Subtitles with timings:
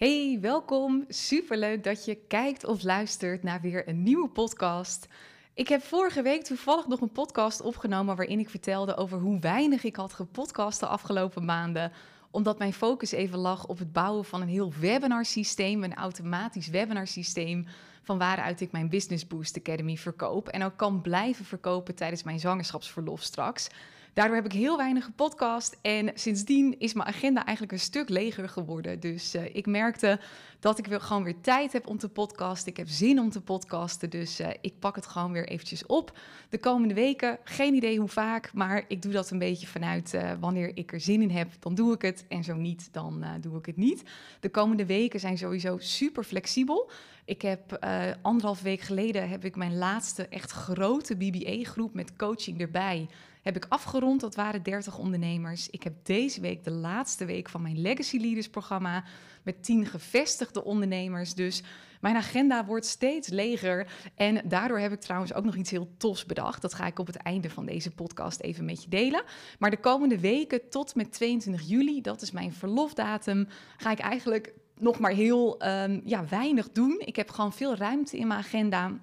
[0.00, 1.04] Hey, welkom.
[1.08, 5.08] Superleuk dat je kijkt of luistert naar weer een nieuwe podcast.
[5.54, 9.84] Ik heb vorige week toevallig nog een podcast opgenomen waarin ik vertelde over hoe weinig
[9.84, 11.92] ik had gepodcast de afgelopen maanden
[12.30, 17.66] omdat mijn focus even lag op het bouwen van een heel webinarsysteem, een automatisch webinarsysteem
[18.02, 22.40] van waaruit ik mijn Business Boost Academy verkoop en ook kan blijven verkopen tijdens mijn
[22.40, 23.68] zwangerschapsverlof straks.
[24.12, 28.48] Daardoor heb ik heel weinig gepodcast en sindsdien is mijn agenda eigenlijk een stuk leger
[28.48, 29.00] geworden.
[29.00, 30.20] Dus uh, ik merkte
[30.60, 32.70] dat ik weer gewoon weer tijd heb om te podcasten.
[32.70, 36.18] Ik heb zin om te podcasten, dus uh, ik pak het gewoon weer eventjes op.
[36.48, 40.32] De komende weken, geen idee hoe vaak, maar ik doe dat een beetje vanuit uh,
[40.40, 42.24] wanneer ik er zin in heb, dan doe ik het.
[42.28, 44.02] En zo niet, dan doe ik het niet.
[44.40, 46.90] De komende weken zijn sowieso super flexibel.
[47.24, 47.78] Ik heb
[48.22, 53.08] anderhalf week geleden heb ik mijn laatste echt grote BBA-groep met coaching erbij
[53.42, 54.20] heb ik afgerond.
[54.20, 55.70] Dat waren 30 ondernemers.
[55.70, 59.04] Ik heb deze week de laatste week van mijn Legacy Leaders programma
[59.42, 61.34] met 10 gevestigde ondernemers.
[61.34, 61.62] Dus
[62.00, 63.92] mijn agenda wordt steeds leger.
[64.14, 66.62] En daardoor heb ik trouwens ook nog iets heel tofs bedacht.
[66.62, 69.22] Dat ga ik op het einde van deze podcast even met je delen.
[69.58, 74.52] Maar de komende weken tot met 22 juli, dat is mijn verlofdatum, ga ik eigenlijk
[74.78, 77.02] nog maar heel um, ja, weinig doen.
[77.04, 79.00] Ik heb gewoon veel ruimte in mijn agenda.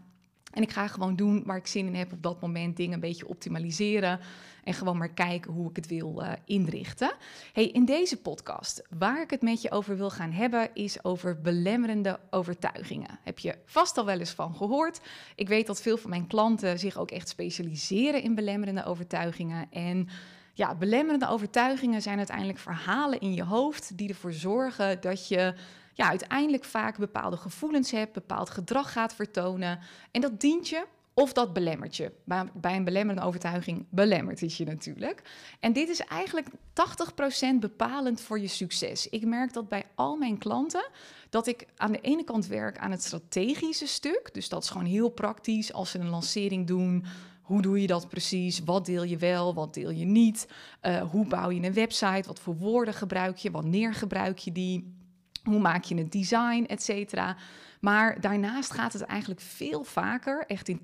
[0.58, 3.00] En ik ga gewoon doen waar ik zin in heb op dat moment, dingen een
[3.00, 4.20] beetje optimaliseren
[4.64, 7.14] en gewoon maar kijken hoe ik het wil uh, inrichten.
[7.54, 11.42] Hey, in deze podcast, waar ik het met je over wil gaan hebben, is over
[11.42, 13.20] belemmerende overtuigingen.
[13.24, 15.00] Heb je vast al wel eens van gehoord?
[15.36, 20.08] Ik weet dat veel van mijn klanten zich ook echt specialiseren in belemmerende overtuigingen en
[20.58, 25.54] ja, belemmerende overtuigingen zijn uiteindelijk verhalen in je hoofd die ervoor zorgen dat je
[25.94, 29.80] ja, uiteindelijk vaak bepaalde gevoelens hebt, bepaald gedrag gaat vertonen.
[30.12, 32.12] En dat dient je of dat belemmert je.
[32.54, 35.22] Bij een belemmerende overtuiging belemmert het je natuurlijk.
[35.60, 39.10] En dit is eigenlijk 80% bepalend voor je succes.
[39.10, 40.90] Ik merk dat bij al mijn klanten
[41.30, 44.30] dat ik aan de ene kant werk aan het strategische stuk.
[44.34, 47.06] Dus dat is gewoon heel praktisch als ze een lancering doen.
[47.48, 48.60] Hoe doe je dat precies?
[48.64, 49.54] Wat deel je wel?
[49.54, 50.48] Wat deel je niet?
[50.82, 52.28] Uh, hoe bouw je een website?
[52.28, 53.52] Wat voor woorden gebruik je?
[53.52, 54.96] Wanneer gebruik je die?
[55.44, 57.38] Hoe maak je het design, et cetera.
[57.80, 60.84] Maar daarnaast gaat het eigenlijk veel vaker, echt in 80%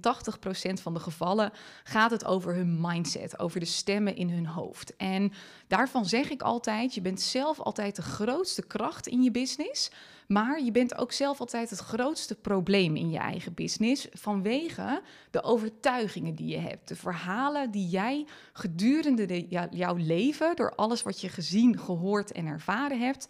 [0.81, 1.51] van de gevallen,
[1.83, 4.95] gaat het over hun mindset, over de stemmen in hun hoofd.
[4.95, 5.31] En
[5.67, 9.91] daarvan zeg ik altijd, je bent zelf altijd de grootste kracht in je business,
[10.27, 15.01] maar je bent ook zelf altijd het grootste probleem in je eigen business vanwege
[15.31, 21.03] de overtuigingen die je hebt, de verhalen die jij gedurende de, jouw leven, door alles
[21.03, 23.27] wat je gezien, gehoord en ervaren hebt,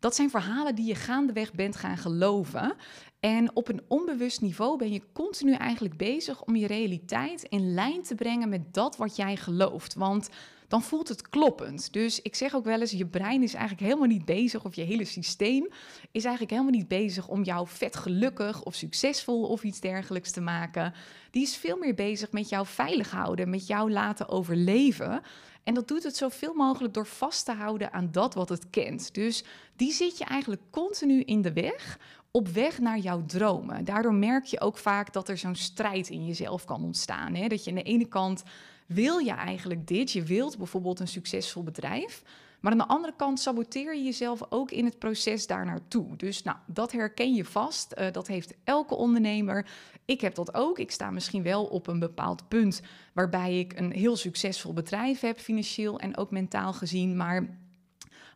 [0.00, 2.74] dat zijn verhalen die je gaandeweg bent gaan geloven.
[3.20, 8.02] En op een onbewust niveau ben je continu eigenlijk bezig om je realiteit in lijn
[8.02, 9.94] te brengen met dat wat jij gelooft.
[9.94, 10.28] Want
[10.70, 11.92] dan voelt het kloppend.
[11.92, 14.82] Dus ik zeg ook wel eens, je brein is eigenlijk helemaal niet bezig, of je
[14.82, 15.68] hele systeem
[16.10, 20.40] is eigenlijk helemaal niet bezig om jou vet gelukkig of succesvol of iets dergelijks te
[20.40, 20.94] maken.
[21.30, 25.22] Die is veel meer bezig met jou veilig houden, met jou laten overleven.
[25.64, 29.14] En dat doet het zoveel mogelijk door vast te houden aan dat wat het kent.
[29.14, 29.44] Dus
[29.76, 31.98] die zit je eigenlijk continu in de weg
[32.30, 33.84] op weg naar jouw dromen.
[33.84, 37.34] Daardoor merk je ook vaak dat er zo'n strijd in jezelf kan ontstaan.
[37.34, 37.48] Hè?
[37.48, 38.42] Dat je aan de ene kant
[38.92, 42.22] wil je eigenlijk dit, je wilt bijvoorbeeld een succesvol bedrijf,
[42.60, 46.16] maar aan de andere kant saboteer je jezelf ook in het proces daar naartoe.
[46.16, 47.94] Dus nou, dat herken je vast.
[47.98, 49.66] Uh, dat heeft elke ondernemer.
[50.04, 50.78] Ik heb dat ook.
[50.78, 55.38] Ik sta misschien wel op een bepaald punt waarbij ik een heel succesvol bedrijf heb,
[55.38, 57.16] financieel en ook mentaal gezien.
[57.16, 57.58] Maar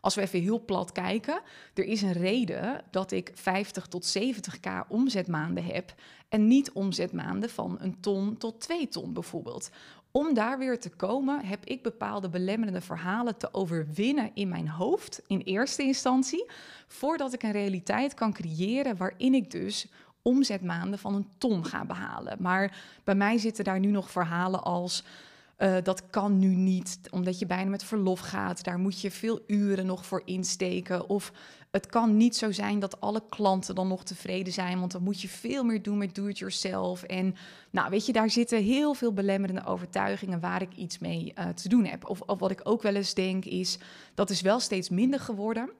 [0.01, 1.41] als we even heel plat kijken,
[1.75, 5.95] er is een reden dat ik 50 tot 70k omzetmaanden heb
[6.29, 9.71] en niet omzetmaanden van een ton tot twee ton bijvoorbeeld.
[10.17, 15.23] Om daar weer te komen, heb ik bepaalde belemmerende verhalen te overwinnen in mijn hoofd,
[15.27, 16.51] in eerste instantie,
[16.87, 19.87] voordat ik een realiteit kan creëren waarin ik dus
[20.23, 22.37] omzetmaanden van een ton ga behalen.
[22.41, 25.05] Maar bij mij zitten daar nu nog verhalen als
[25.59, 28.65] uh, dat kan nu niet, omdat je bijna met verlof gaat.
[28.65, 31.09] Daar moet je veel uren nog voor insteken.
[31.09, 31.33] Of
[31.75, 35.21] het kan niet zo zijn dat alle klanten dan nog tevreden zijn, want dan moet
[35.21, 37.03] je veel meer doen met do-it-yourself.
[37.03, 37.35] En
[37.71, 41.69] nou, weet je, daar zitten heel veel belemmerende overtuigingen waar ik iets mee uh, te
[41.69, 42.09] doen heb.
[42.09, 43.79] Of, of wat ik ook wel eens denk is,
[44.15, 45.71] dat is wel steeds minder geworden.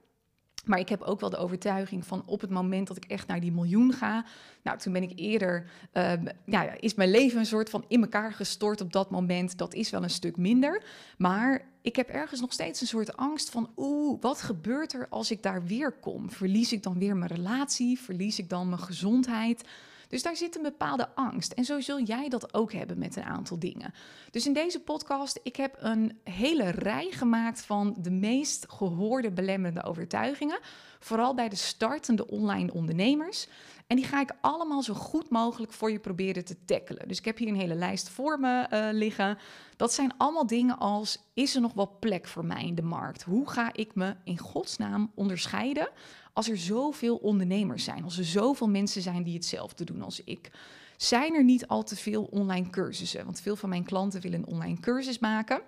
[0.65, 3.41] Maar ik heb ook wel de overtuiging van op het moment dat ik echt naar
[3.41, 4.25] die miljoen ga.
[4.63, 5.71] Nou, toen ben ik eerder.
[5.93, 6.13] Uh,
[6.45, 9.59] ja, is mijn leven een soort van in elkaar gestort op dat moment.
[9.59, 10.83] Dat is wel een stuk minder.
[11.19, 13.71] Maar ik heb ergens nog steeds een soort angst van.
[13.77, 16.31] Oeh, wat gebeurt er als ik daar weer kom?
[16.31, 17.99] Verlies ik dan weer mijn relatie?
[17.99, 19.65] Verlies ik dan mijn gezondheid?
[20.09, 21.53] Dus daar zit een bepaalde angst.
[21.53, 23.95] En zo zul jij dat ook hebben met een aantal dingen.
[24.31, 29.85] Dus in deze podcast, ik heb een hele rij gemaakt van de meest gehoorde belemmerende
[29.85, 30.59] overtuigingen.
[30.99, 33.49] Vooral bij de startende online ondernemers.
[33.87, 37.09] En die ga ik allemaal zo goed mogelijk voor je proberen te tackelen.
[37.09, 39.39] Dus ik heb hier een hele lijst voor me uh, liggen.
[39.77, 43.23] Dat zijn allemaal dingen als: is er nog wel plek voor mij in de markt?
[43.23, 45.89] Hoe ga ik me in godsnaam onderscheiden
[46.35, 48.05] als er zoveel ondernemers zijn?
[48.05, 50.51] Als er zoveel mensen zijn die hetzelfde doen als ik?
[50.97, 53.25] Zijn er niet al te veel online cursussen?
[53.25, 55.61] Want veel van mijn klanten willen een online cursus maken.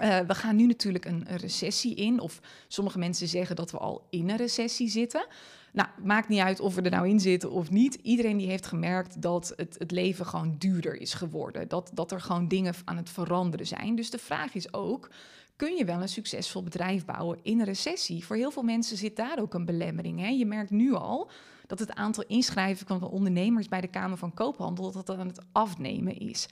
[0.00, 3.78] Uh, we gaan nu natuurlijk een, een, recessie in, of sommige mensen zeggen dat we
[3.78, 5.26] al in een recessie zitten.
[5.72, 7.94] Nou, maakt niet uit of we er nou in zitten of niet.
[7.94, 11.68] Iedereen die heeft gemerkt dat het, het leven gewoon duurder is geworden.
[11.68, 13.94] Dat, dat er gewoon dingen aan het veranderen zijn.
[13.94, 15.10] Dus de vraag is ook,
[15.56, 18.24] kun je wel een succesvol bedrijf bouwen in een recessie?
[18.24, 20.20] Voor heel veel mensen zit daar ook een belemmering.
[20.20, 20.28] Hè?
[20.28, 21.30] Je merkt nu al
[21.66, 25.44] dat het aantal inschrijven van ondernemers bij de Kamer van Koophandel dat dat aan het
[25.52, 26.48] afnemen is.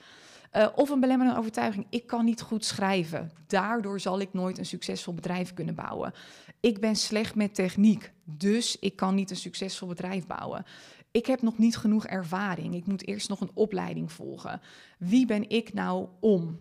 [0.57, 3.31] Uh, of een belemmerende overtuiging, ik kan niet goed schrijven.
[3.47, 6.13] Daardoor zal ik nooit een succesvol bedrijf kunnen bouwen.
[6.61, 10.65] Ik ben slecht met techniek, dus ik kan niet een succesvol bedrijf bouwen.
[11.11, 12.75] Ik heb nog niet genoeg ervaring.
[12.75, 14.61] Ik moet eerst nog een opleiding volgen.
[14.99, 16.59] Wie ben ik nou om?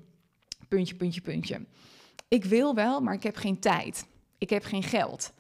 [0.68, 1.66] Puntje, puntje, puntje.
[2.32, 4.08] Ik wil wel, maar ik heb geen tijd.
[4.38, 5.34] Ik heb geen geld.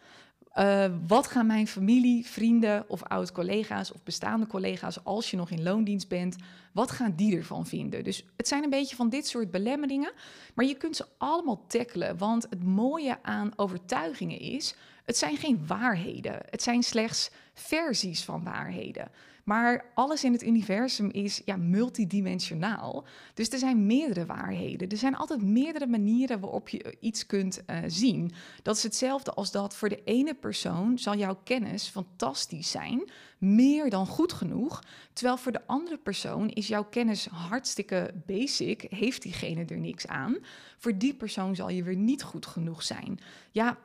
[0.55, 5.63] Uh, wat gaan mijn familie, vrienden of oud-collega's of bestaande collega's, als je nog in
[5.63, 6.35] loondienst bent,
[6.71, 8.03] wat gaan die ervan vinden?
[8.03, 10.11] Dus het zijn een beetje van dit soort belemmeringen,
[10.55, 12.17] maar je kunt ze allemaal tackelen.
[12.17, 16.39] Want het mooie aan overtuigingen is, het zijn geen waarheden.
[16.49, 19.11] Het zijn slechts versies van waarheden.
[19.43, 23.05] Maar alles in het universum is ja, multidimensionaal.
[23.33, 24.89] Dus er zijn meerdere waarheden.
[24.89, 28.31] Er zijn altijd meerdere manieren waarop je iets kunt uh, zien.
[28.61, 33.89] Dat is hetzelfde als dat voor de ene persoon zal jouw kennis fantastisch zijn, meer
[33.89, 34.83] dan goed genoeg.
[35.13, 40.37] Terwijl voor de andere persoon is jouw kennis hartstikke basic, heeft diegene er niks aan.
[40.77, 43.19] Voor die persoon zal je weer niet goed genoeg zijn.
[43.51, 43.77] Ja,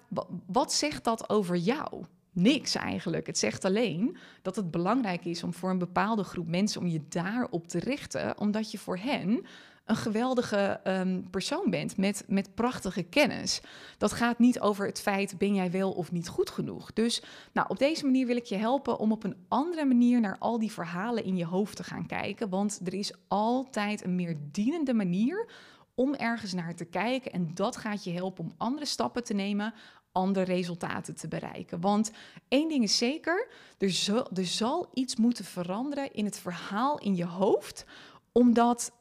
[0.46, 2.04] wat zegt dat over jou?
[2.36, 3.26] Niks eigenlijk.
[3.26, 7.00] Het zegt alleen dat het belangrijk is om voor een bepaalde groep mensen om je
[7.08, 9.44] daarop te richten, omdat je voor hen
[9.86, 13.60] een geweldige um, persoon bent met, met prachtige kennis.
[13.98, 16.92] Dat gaat niet over het feit ben jij wel of niet goed genoeg.
[16.92, 17.22] Dus
[17.52, 20.58] nou, op deze manier wil ik je helpen om op een andere manier naar al
[20.58, 22.48] die verhalen in je hoofd te gaan kijken.
[22.48, 25.50] Want er is altijd een meer dienende manier
[25.96, 27.32] om ergens naar te kijken.
[27.32, 29.74] En dat gaat je helpen om andere stappen te nemen
[30.16, 31.80] andere resultaten te bereiken.
[31.80, 32.10] Want
[32.48, 33.48] één ding is zeker,
[33.78, 37.84] er zal, er zal iets moeten veranderen in het verhaal in je hoofd,
[38.32, 38.92] omdat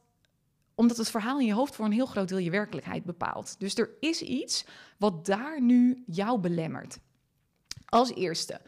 [0.77, 3.55] omdat het verhaal in je hoofd voor een heel groot deel je werkelijkheid bepaalt.
[3.59, 4.65] Dus er is iets
[4.97, 6.99] wat daar nu jou belemmert.
[7.85, 8.61] Als eerste,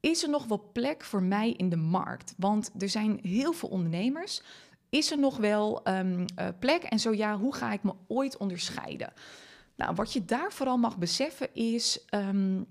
[0.00, 2.34] is er nog wel plek voor mij in de markt?
[2.36, 4.42] Want er zijn heel veel ondernemers.
[4.92, 6.24] Is er nog wel um,
[6.58, 6.82] plek?
[6.82, 9.12] En zo ja, hoe ga ik me ooit onderscheiden?
[9.76, 12.04] Nou, wat je daar vooral mag beseffen is.
[12.14, 12.66] Um,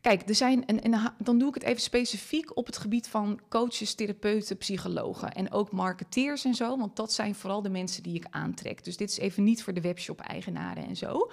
[0.00, 3.40] kijk, er zijn, en, en dan doe ik het even specifiek op het gebied van
[3.48, 8.14] coaches, therapeuten, psychologen en ook marketeers en zo, want dat zijn vooral de mensen die
[8.14, 8.84] ik aantrek.
[8.84, 11.30] Dus dit is even niet voor de webshop-eigenaren en zo.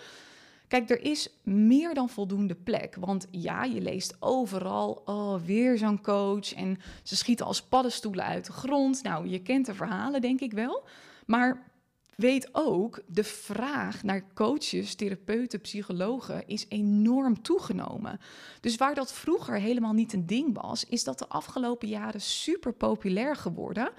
[0.67, 2.95] Kijk, er is meer dan voldoende plek.
[2.99, 6.53] Want ja, je leest overal, oh, weer zo'n coach.
[6.53, 9.03] En ze schieten als paddenstoelen uit de grond.
[9.03, 10.83] Nou, je kent de verhalen, denk ik wel.
[11.25, 11.73] Maar
[12.15, 18.19] weet ook, de vraag naar coaches, therapeuten, psychologen is enorm toegenomen.
[18.61, 22.73] Dus waar dat vroeger helemaal niet een ding was, is dat de afgelopen jaren super
[22.73, 23.89] populair geworden.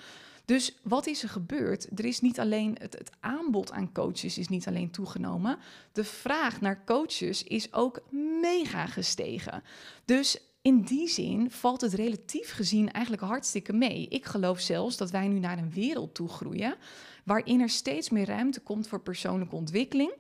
[0.47, 1.99] Dus wat is er gebeurd?
[1.99, 5.59] Er is niet alleen het, het, aanbod aan coaches is niet alleen toegenomen.
[5.93, 8.03] De vraag naar coaches is ook
[8.41, 9.63] mega gestegen.
[10.05, 14.09] Dus in die zin valt het relatief gezien eigenlijk hartstikke mee.
[14.09, 16.77] Ik geloof zelfs dat wij nu naar een wereld toe groeien
[17.25, 20.13] waarin er steeds meer ruimte komt voor persoonlijke ontwikkeling.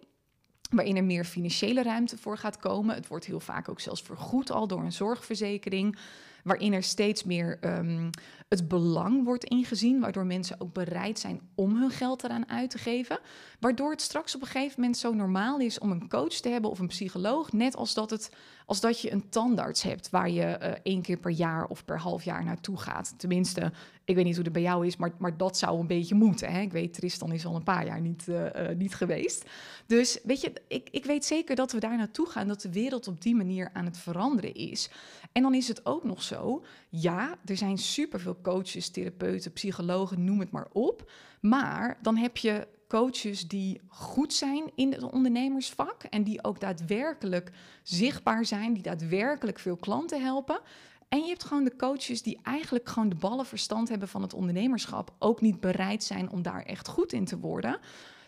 [0.70, 2.94] Waarin er meer financiële ruimte voor gaat komen.
[2.94, 5.98] Het wordt heel vaak ook zelfs vergoed al door een zorgverzekering
[6.46, 8.10] waarin er steeds meer um,
[8.48, 12.78] het belang wordt ingezien, waardoor mensen ook bereid zijn om hun geld eraan uit te
[12.78, 13.18] geven.
[13.60, 16.70] Waardoor het straks op een gegeven moment zo normaal is om een coach te hebben
[16.70, 18.30] of een psycholoog, net als dat, het,
[18.66, 21.98] als dat je een tandarts hebt waar je uh, één keer per jaar of per
[21.98, 23.14] half jaar naartoe gaat.
[23.16, 23.72] Tenminste,
[24.04, 26.52] ik weet niet hoe het bij jou is, maar, maar dat zou een beetje moeten.
[26.52, 26.60] Hè?
[26.60, 29.44] Ik weet, Tristan is al een paar jaar niet, uh, uh, niet geweest.
[29.86, 33.08] Dus weet je, ik, ik weet zeker dat we daar naartoe gaan, dat de wereld
[33.08, 34.90] op die manier aan het veranderen is.
[35.32, 40.40] En dan is het ook nog zo, ja, er zijn superveel coaches, therapeuten, psychologen, noem
[40.40, 41.10] het maar op.
[41.40, 47.50] Maar dan heb je coaches die goed zijn in het ondernemersvak en die ook daadwerkelijk
[47.82, 50.60] zichtbaar zijn, die daadwerkelijk veel klanten helpen.
[51.08, 54.34] En je hebt gewoon de coaches die eigenlijk gewoon de ballen verstand hebben van het
[54.34, 57.78] ondernemerschap, ook niet bereid zijn om daar echt goed in te worden.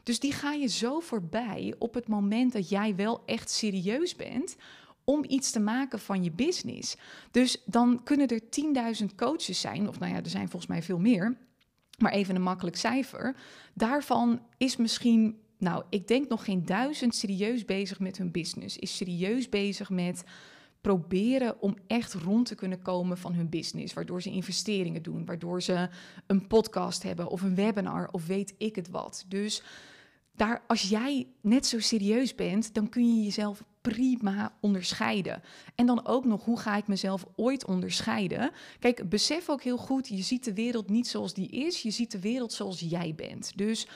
[0.03, 4.57] Dus die ga je zo voorbij op het moment dat jij wel echt serieus bent
[5.09, 6.97] om iets te maken van je business.
[7.31, 8.41] Dus dan kunnen er
[9.01, 11.37] 10.000 coaches zijn, of nou ja, er zijn volgens mij veel meer,
[11.99, 13.37] maar even een makkelijk cijfer.
[13.75, 18.97] Daarvan is misschien, nou, ik denk nog geen duizend serieus bezig met hun business, is
[18.97, 20.25] serieus bezig met
[20.81, 23.95] proberen om echt rond te kunnen komen van hun business.
[23.95, 25.89] Waardoor ze investeringen doen, waardoor ze
[26.27, 29.25] een podcast hebben of een webinar of weet ik het wat.
[29.29, 29.63] Dus
[30.33, 35.43] daar, als jij net zo serieus bent, dan kun je jezelf prima onderscheiden.
[35.75, 38.51] En dan ook nog, hoe ga ik mezelf ooit onderscheiden?
[38.79, 42.11] Kijk, besef ook heel goed, je ziet de wereld niet zoals die is, je ziet
[42.11, 43.53] de wereld zoals jij bent.
[43.57, 43.87] Dus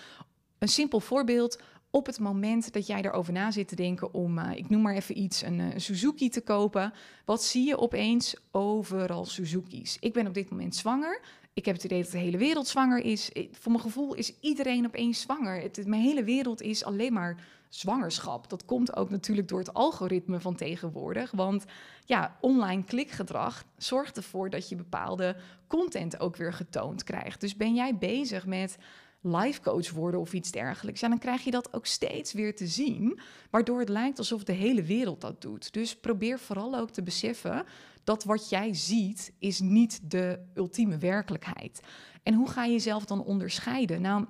[0.59, 4.51] een simpel voorbeeld, op het moment dat jij erover na zit te denken om, uh,
[4.55, 6.93] ik noem maar even iets, een, uh, Suzuki te kopen,
[7.25, 9.97] wat zie je opeens overal Suzuki's?
[10.01, 11.21] Ik ben op dit moment zwanger.
[11.53, 13.31] Ik heb het idee dat de hele wereld zwanger is.
[13.53, 15.61] Voor mijn gevoel is iedereen opeens zwanger.
[15.61, 17.37] Het, mijn hele wereld is alleen maar
[17.75, 18.51] zwangerschap.
[18.51, 21.31] Dat komt ook natuurlijk door het algoritme van tegenwoordig.
[21.31, 21.65] Want
[22.05, 25.37] ja, online klikgedrag zorgt ervoor dat je bepaalde
[25.67, 27.41] content ook weer getoond krijgt.
[27.41, 28.77] Dus ben jij bezig met
[29.23, 32.67] life coach worden of iets dergelijks, ja, dan krijg je dat ook steeds weer te
[32.67, 35.73] zien, waardoor het lijkt alsof de hele wereld dat doet.
[35.73, 37.65] Dus probeer vooral ook te beseffen
[38.05, 41.81] dat wat jij ziet is niet de ultieme werkelijkheid.
[42.23, 44.01] En hoe ga je jezelf dan onderscheiden?
[44.01, 44.27] Nou,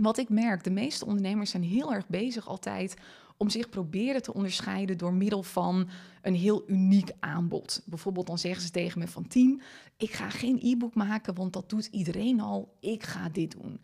[0.00, 2.96] wat ik merk, de meeste ondernemers zijn heel erg bezig altijd
[3.36, 5.88] om zich proberen te onderscheiden door middel van
[6.22, 7.82] een heel uniek aanbod.
[7.84, 9.62] Bijvoorbeeld dan zeggen ze tegen me van 10,
[9.96, 13.80] ik ga geen e-book maken, want dat doet iedereen al, ik ga dit doen.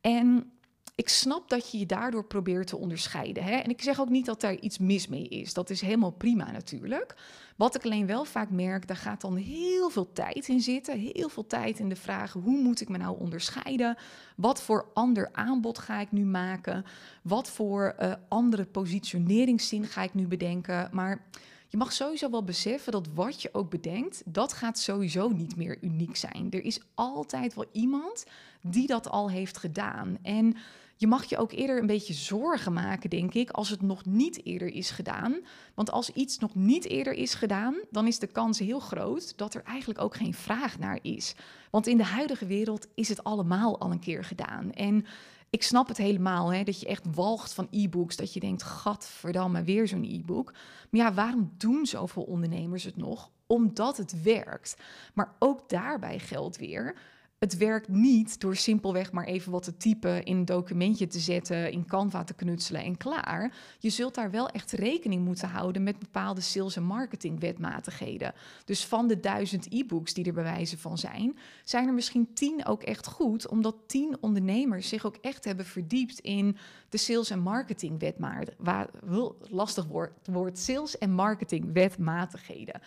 [0.00, 0.52] En
[0.94, 3.42] ik snap dat je je daardoor probeert te onderscheiden.
[3.42, 3.56] Hè?
[3.56, 5.54] En ik zeg ook niet dat daar iets mis mee is.
[5.54, 7.14] Dat is helemaal prima natuurlijk.
[7.56, 10.98] Wat ik alleen wel vaak merk, daar gaat dan heel veel tijd in zitten.
[10.98, 13.96] Heel veel tijd in de vraag: hoe moet ik me nou onderscheiden?
[14.36, 16.84] Wat voor ander aanbod ga ik nu maken?
[17.22, 20.88] Wat voor uh, andere positioneringszin ga ik nu bedenken?
[20.92, 21.24] Maar
[21.70, 25.78] je mag sowieso wel beseffen dat wat je ook bedenkt, dat gaat sowieso niet meer
[25.80, 26.46] uniek zijn.
[26.50, 28.24] Er is altijd wel iemand
[28.62, 30.18] die dat al heeft gedaan.
[30.22, 30.56] En
[30.96, 34.44] je mag je ook eerder een beetje zorgen maken, denk ik, als het nog niet
[34.44, 35.36] eerder is gedaan.
[35.74, 39.54] Want als iets nog niet eerder is gedaan, dan is de kans heel groot dat
[39.54, 41.34] er eigenlijk ook geen vraag naar is.
[41.70, 44.72] Want in de huidige wereld is het allemaal al een keer gedaan.
[44.72, 45.06] En
[45.50, 48.16] ik snap het helemaal, hè, dat je echt walgt van e-books.
[48.16, 50.52] Dat je denkt, gadverdamme, weer zo'n e-book.
[50.90, 53.30] Maar ja, waarom doen zoveel ondernemers het nog?
[53.46, 54.76] Omdat het werkt.
[55.14, 56.96] Maar ook daarbij geldt weer
[57.40, 61.72] het werkt niet door simpelweg maar even wat te typen, in een documentje te zetten,
[61.72, 63.54] in Canva te knutselen en klaar.
[63.78, 68.34] Je zult daar wel echt rekening moeten houden met bepaalde sales- en marketingwetmatigheden.
[68.64, 72.82] Dus van de duizend e-books die er bewijzen van zijn, zijn er misschien tien ook
[72.82, 76.56] echt goed, omdat tien ondernemers zich ook echt hebben verdiept in
[76.88, 79.34] de sales- en marketingwetmatigheden.
[79.48, 82.80] Lastig woord, woord sales- en marketingwetmatigheden.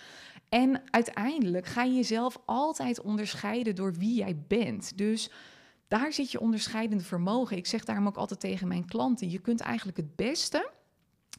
[0.53, 4.97] En uiteindelijk ga je jezelf altijd onderscheiden door wie jij bent.
[4.97, 5.29] Dus
[5.87, 7.57] daar zit je onderscheidende vermogen.
[7.57, 10.69] Ik zeg daarom ook altijd tegen mijn klanten: je kunt eigenlijk het beste,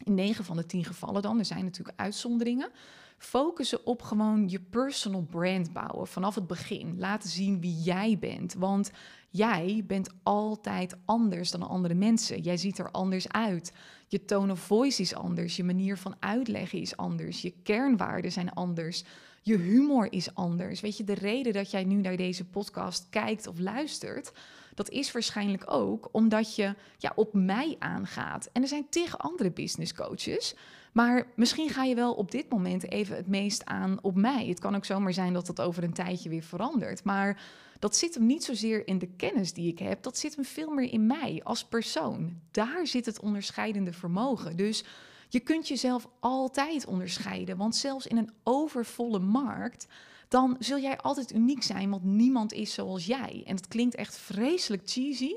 [0.04, 2.70] in 9 van de 10 gevallen dan, er zijn natuurlijk uitzonderingen,
[3.18, 6.98] focussen op gewoon je personal brand bouwen vanaf het begin.
[6.98, 8.54] Laten zien wie jij bent.
[8.54, 8.90] Want
[9.36, 12.40] jij bent altijd anders dan andere mensen.
[12.40, 13.72] Jij ziet er anders uit.
[14.08, 15.56] Je tone of voice is anders.
[15.56, 17.42] Je manier van uitleggen is anders.
[17.42, 19.04] Je kernwaarden zijn anders.
[19.42, 20.80] Je humor is anders.
[20.80, 24.32] Weet je, de reden dat jij nu naar deze podcast kijkt of luistert,
[24.74, 28.48] dat is waarschijnlijk ook omdat je ja, op mij aangaat.
[28.52, 30.54] En er zijn tegen andere business coaches.
[30.92, 34.46] Maar misschien ga je wel op dit moment even het meest aan op mij.
[34.46, 37.04] Het kan ook zomaar zijn dat dat over een tijdje weer verandert.
[37.04, 37.42] Maar
[37.84, 40.70] dat zit hem niet zozeer in de kennis die ik heb, dat zit hem veel
[40.70, 42.40] meer in mij als persoon.
[42.50, 44.56] Daar zit het onderscheidende vermogen.
[44.56, 44.84] Dus
[45.28, 49.86] je kunt jezelf altijd onderscheiden, want zelfs in een overvolle markt,
[50.28, 53.42] dan zul jij altijd uniek zijn, want niemand is zoals jij.
[53.46, 55.34] En het klinkt echt vreselijk cheesy,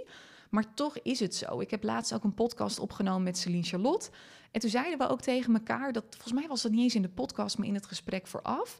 [0.49, 1.59] maar toch is het zo.
[1.59, 4.09] Ik heb laatst ook een podcast opgenomen met Celine Charlotte.
[4.51, 7.01] En toen zeiden we ook tegen elkaar dat, volgens mij was dat niet eens in
[7.01, 8.79] de podcast, maar in het gesprek vooraf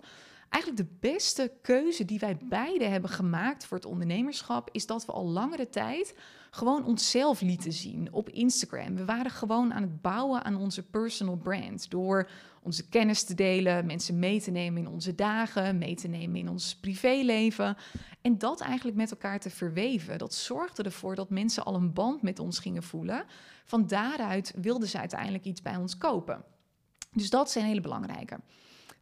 [0.49, 5.11] Eigenlijk de beste keuze die wij beide hebben gemaakt voor het ondernemerschap is dat we
[5.11, 6.15] al langere tijd
[6.51, 8.95] gewoon onszelf lieten zien op Instagram.
[8.95, 12.29] We waren gewoon aan het bouwen aan onze personal brand door
[12.61, 16.49] onze kennis te delen, mensen mee te nemen in onze dagen, mee te nemen in
[16.49, 17.77] ons privéleven
[18.21, 20.17] en dat eigenlijk met elkaar te verweven.
[20.17, 23.25] Dat zorgde ervoor dat mensen al een band met ons gingen voelen.
[23.65, 26.43] Van daaruit wilden ze uiteindelijk iets bij ons kopen.
[27.11, 28.39] Dus dat een hele belangrijke.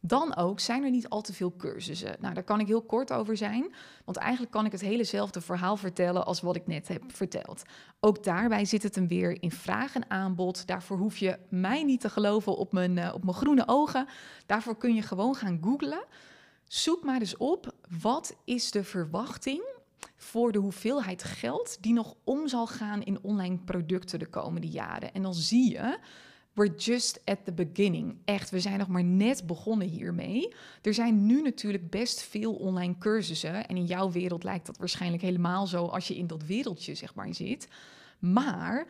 [0.00, 2.16] Dan ook zijn er niet al te veel cursussen.
[2.20, 3.74] Nou, daar kan ik heel kort over zijn,
[4.04, 7.62] want eigenlijk kan ik het helezelfde verhaal vertellen als wat ik net heb verteld.
[8.00, 10.66] Ook daarbij zit het hem weer in vraag en aanbod.
[10.66, 14.06] Daarvoor hoef je mij niet te geloven op mijn, uh, op mijn groene ogen.
[14.46, 16.04] Daarvoor kun je gewoon gaan googlen.
[16.64, 19.74] Zoek maar eens op, wat is de verwachting
[20.16, 25.14] voor de hoeveelheid geld die nog om zal gaan in online producten de komende jaren.
[25.14, 25.98] En dan zie je,
[26.56, 28.16] we're just at the beginning.
[28.24, 30.54] Echt, we zijn nog maar net begonnen hiermee.
[30.82, 33.68] Er zijn nu natuurlijk best veel online cursussen.
[33.68, 37.14] En in jouw wereld lijkt dat waarschijnlijk helemaal zo als je in dat wereldje zeg
[37.14, 37.68] maar zit.
[38.18, 38.86] Maar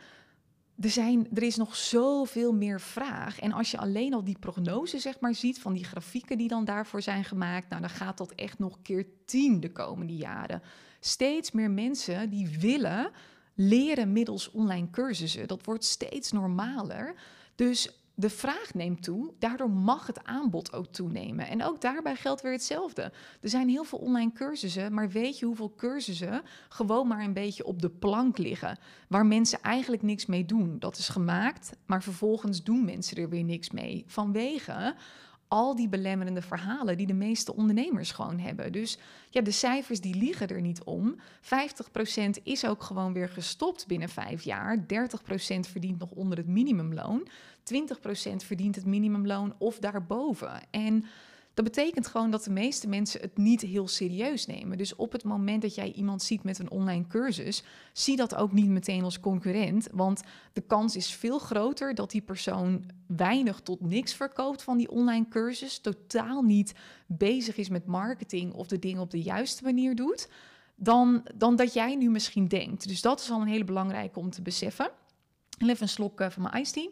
[0.79, 3.39] er, zijn, er is nog zoveel meer vraag.
[3.39, 6.65] En als je alleen al die prognose zeg maar, ziet van die grafieken die dan
[6.65, 10.61] daarvoor zijn gemaakt, nou, dan gaat dat echt nog keer tien de komende jaren.
[10.99, 13.11] Steeds meer mensen die willen
[13.53, 15.47] leren middels online cursussen.
[15.47, 17.15] Dat wordt steeds normaler.
[17.57, 21.47] Dus de vraag neemt toe, daardoor mag het aanbod ook toenemen.
[21.47, 23.01] En ook daarbij geldt weer hetzelfde.
[23.41, 27.65] Er zijn heel veel online cursussen, maar weet je hoeveel cursussen gewoon maar een beetje
[27.65, 30.79] op de plank liggen, waar mensen eigenlijk niks mee doen?
[30.79, 34.03] Dat is gemaakt, maar vervolgens doen mensen er weer niks mee.
[34.07, 34.95] Vanwege
[35.47, 38.71] al die belemmerende verhalen die de meeste ondernemers gewoon hebben.
[38.71, 38.97] Dus
[39.29, 41.15] ja, de cijfers die liegen er niet om.
[41.41, 41.49] 50%
[42.43, 44.77] is ook gewoon weer gestopt binnen vijf jaar.
[44.77, 44.83] 30%
[45.59, 47.27] verdient nog onder het minimumloon.
[47.73, 47.75] 20%
[48.35, 50.61] verdient het minimumloon of daarboven.
[50.71, 51.05] En
[51.57, 54.77] dat betekent gewoon dat de meeste mensen het niet heel serieus nemen.
[54.77, 58.51] Dus op het moment dat jij iemand ziet met een online cursus, zie dat ook
[58.51, 59.87] niet meteen als concurrent.
[59.91, 60.21] Want
[60.53, 65.27] de kans is veel groter dat die persoon weinig tot niks verkoopt van die online
[65.29, 66.73] cursus, totaal niet
[67.07, 70.29] bezig is met marketing of de dingen op de juiste manier doet,
[70.75, 72.87] dan, dan dat jij nu misschien denkt.
[72.87, 74.91] Dus dat is al een hele belangrijke om te beseffen.
[75.57, 76.89] Even een slok eh, van mijn iced tea.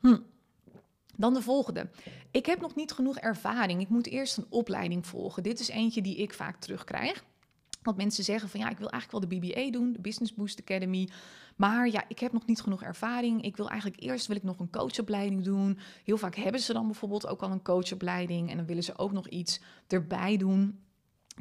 [0.00, 0.20] Hm.
[1.20, 1.90] Dan de volgende.
[2.30, 3.80] Ik heb nog niet genoeg ervaring.
[3.80, 5.42] Ik moet eerst een opleiding volgen.
[5.42, 7.24] Dit is eentje die ik vaak terugkrijg.
[7.82, 10.60] Want mensen zeggen van ja, ik wil eigenlijk wel de BBA doen, de Business Boost
[10.60, 11.08] Academy.
[11.56, 13.42] Maar ja, ik heb nog niet genoeg ervaring.
[13.42, 15.78] Ik wil eigenlijk eerst wil ik nog een coachopleiding doen.
[16.04, 18.50] Heel vaak hebben ze dan bijvoorbeeld ook al een coachopleiding.
[18.50, 20.80] En dan willen ze ook nog iets erbij doen.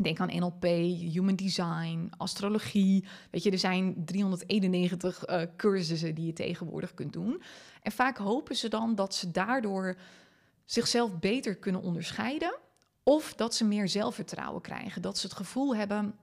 [0.01, 0.63] Denk aan NLP,
[1.11, 3.05] Human Design, astrologie.
[3.31, 7.41] Weet je, er zijn 391 uh, eh, cursussen die je tegenwoordig kunt doen.
[7.81, 9.97] En vaak hopen ze dan dat ze daardoor
[10.65, 12.57] zichzelf beter kunnen onderscheiden.
[13.03, 15.01] Of dat ze meer zelfvertrouwen krijgen.
[15.01, 16.15] Dat ze het gevoel hebben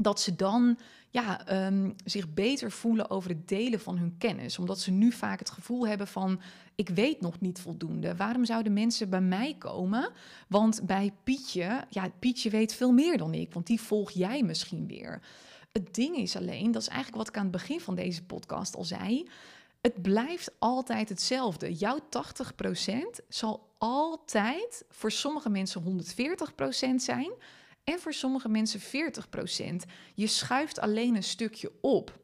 [0.00, 0.78] dat ze dan
[1.10, 4.58] ja, um, zich beter voelen over het delen van hun kennis.
[4.58, 6.40] Omdat ze nu vaak het gevoel hebben van
[6.74, 8.16] ik weet nog niet voldoende.
[8.16, 10.10] Waarom zouden mensen bij mij komen?
[10.48, 14.86] Want bij Pietje, ja, Pietje weet veel meer dan ik, want die volg jij misschien
[14.86, 15.20] weer.
[15.72, 18.76] Het ding is alleen, dat is eigenlijk wat ik aan het begin van deze podcast
[18.76, 19.28] al zei.
[19.80, 21.74] Het blijft altijd hetzelfde.
[21.74, 22.02] Jouw 80%
[23.28, 26.04] zal altijd voor sommige mensen
[26.92, 27.30] 140% zijn
[27.86, 28.84] en voor sommige mensen 40%.
[30.14, 32.18] Je schuift alleen een stukje op.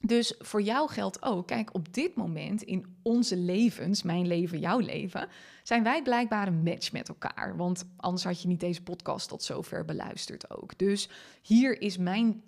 [0.00, 4.78] Dus voor jou geldt ook, kijk, op dit moment in onze levens, mijn leven, jouw
[4.78, 5.28] leven,
[5.62, 7.56] zijn wij blijkbaar een match met elkaar.
[7.56, 10.78] Want anders had je niet deze podcast tot zover beluisterd ook.
[10.78, 11.08] Dus
[11.42, 12.44] hier is mijn 80%,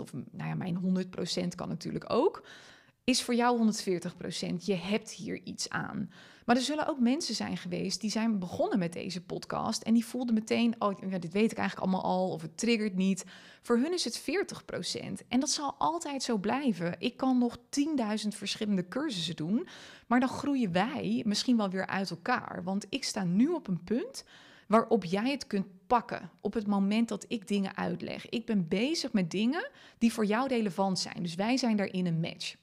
[0.00, 1.06] of nou ja, mijn
[1.44, 2.42] 100% kan natuurlijk ook
[3.08, 3.72] is voor jou
[4.52, 6.10] 140% Je hebt hier iets aan.
[6.44, 10.04] Maar er zullen ook mensen zijn geweest die zijn begonnen met deze podcast en die
[10.04, 13.24] voelden meteen, oh, ja, dit weet ik eigenlijk allemaal al, of het triggert niet.
[13.62, 16.94] Voor hun is het 40% En dat zal altijd zo blijven.
[16.98, 17.62] Ik kan nog 10.000
[18.28, 19.68] verschillende cursussen doen,
[20.06, 22.60] maar dan groeien wij misschien wel weer uit elkaar.
[22.64, 24.24] Want ik sta nu op een punt
[24.66, 28.28] waarop jij het kunt pakken op het moment dat ik dingen uitleg.
[28.28, 31.22] Ik ben bezig met dingen die voor jou relevant zijn.
[31.22, 32.56] Dus wij zijn daarin een match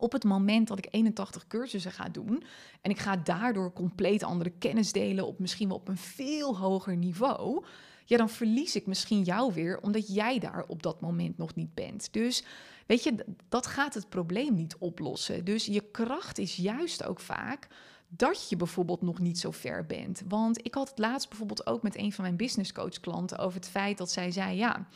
[0.00, 2.42] op het moment dat ik 81 cursussen ga doen
[2.80, 6.96] en ik ga daardoor compleet andere kennis delen op misschien wel op een veel hoger
[6.96, 7.64] niveau,
[8.04, 11.74] ja, dan verlies ik misschien jou weer omdat jij daar op dat moment nog niet
[11.74, 12.12] bent.
[12.12, 12.44] Dus
[12.86, 15.44] weet je, dat gaat het probleem niet oplossen.
[15.44, 17.68] Dus je kracht is juist ook vaak
[18.08, 20.22] dat je bijvoorbeeld nog niet zo ver bent.
[20.28, 23.60] Want ik had het laatst bijvoorbeeld ook met een van mijn business coach klanten over
[23.60, 24.86] het feit dat zij zei: ja,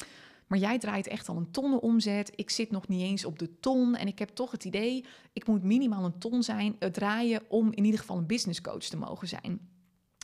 [0.47, 2.33] maar jij draait echt al een tonnen omzet.
[2.35, 3.95] Ik zit nog niet eens op de ton.
[3.95, 7.73] En ik heb toch het idee, ik moet minimaal een ton zijn, uh, draaien om
[7.73, 9.73] in ieder geval een business coach te mogen zijn.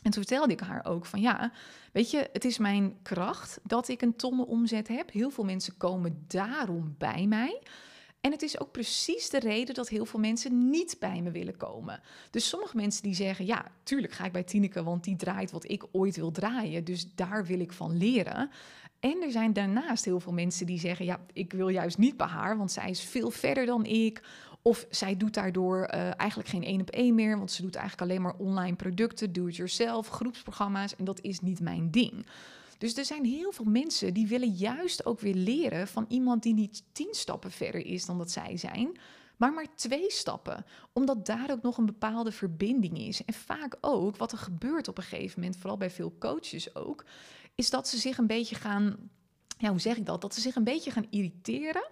[0.03, 1.51] En toen vertelde ik haar ook van ja,
[1.91, 5.11] weet je, het is mijn kracht dat ik een tonnen omzet heb.
[5.11, 7.61] Heel veel mensen komen daarom bij mij.
[8.21, 11.57] En het is ook precies de reden dat heel veel mensen niet bij me willen
[11.57, 12.01] komen.
[12.31, 15.69] Dus sommige mensen die zeggen, ja, tuurlijk ga ik bij Tineke, want die draait wat
[15.69, 16.83] ik ooit wil draaien.
[16.83, 18.49] Dus daar wil ik van leren.
[19.01, 22.27] En er zijn daarnaast heel veel mensen die zeggen: Ja, ik wil juist niet bij
[22.27, 24.21] haar, want zij is veel verder dan ik.
[24.61, 28.09] Of zij doet daardoor uh, eigenlijk geen één op één meer, want ze doet eigenlijk
[28.09, 32.25] alleen maar online producten, do-it-yourself, groepsprogramma's en dat is niet mijn ding.
[32.81, 36.53] Dus er zijn heel veel mensen die willen juist ook weer leren van iemand die
[36.53, 38.99] niet tien stappen verder is dan dat zij zijn,
[39.37, 40.65] maar maar twee stappen.
[40.93, 43.25] Omdat daar ook nog een bepaalde verbinding is.
[43.25, 47.05] En vaak ook, wat er gebeurt op een gegeven moment, vooral bij veel coaches ook,
[47.55, 48.97] is dat ze zich een beetje gaan,
[49.57, 50.21] ja, hoe zeg ik dat?
[50.21, 51.89] Dat ze zich een beetje gaan irriteren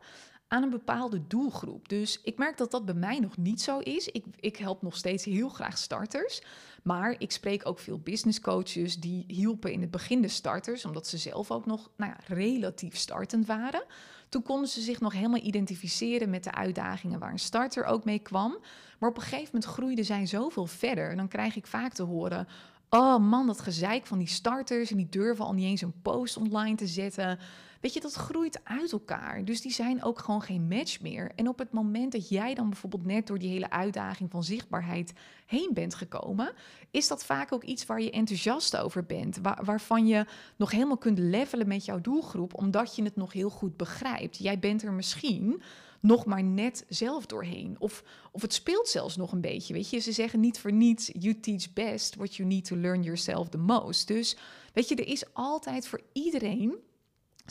[0.49, 1.89] aan een bepaalde doelgroep.
[1.89, 4.07] Dus ik merk dat dat bij mij nog niet zo is.
[4.07, 6.41] Ik, ik help nog steeds heel graag starters.
[6.83, 11.07] Maar ik spreek ook veel business coaches die hielpen in het begin de starters, omdat
[11.07, 13.83] ze zelf ook nog nou ja, relatief startend waren.
[14.29, 18.19] Toen konden ze zich nog helemaal identificeren met de uitdagingen waar een starter ook mee
[18.19, 18.57] kwam.
[18.99, 21.15] Maar op een gegeven moment groeiden zij zoveel verder.
[21.15, 22.47] Dan krijg ik vaak te horen:
[22.89, 26.37] Oh man, dat gezeik van die starters en die durven al niet eens een post
[26.37, 27.39] online te zetten.
[27.79, 29.45] Weet je, dat groeit uit elkaar.
[29.45, 31.31] Dus die zijn ook gewoon geen match meer.
[31.35, 35.13] En op het moment dat jij dan bijvoorbeeld net door die hele uitdaging van zichtbaarheid
[35.45, 36.53] heen bent gekomen,
[36.91, 39.39] is dat vaak ook iets waar je enthousiast over bent.
[39.63, 43.77] waarvan je nog helemaal kunt levelen met jouw doelgroep, omdat je het nog heel goed
[43.77, 44.37] begrijpt.
[44.37, 45.61] Jij bent er misschien
[45.99, 47.75] nog maar net zelf doorheen.
[47.79, 49.73] Of, of het speelt zelfs nog een beetje.
[49.73, 53.03] Weet je, ze zeggen niet voor niets: you teach best what you need to learn
[53.03, 54.07] yourself the most.
[54.07, 54.37] Dus
[54.73, 56.77] weet je, er is altijd voor iedereen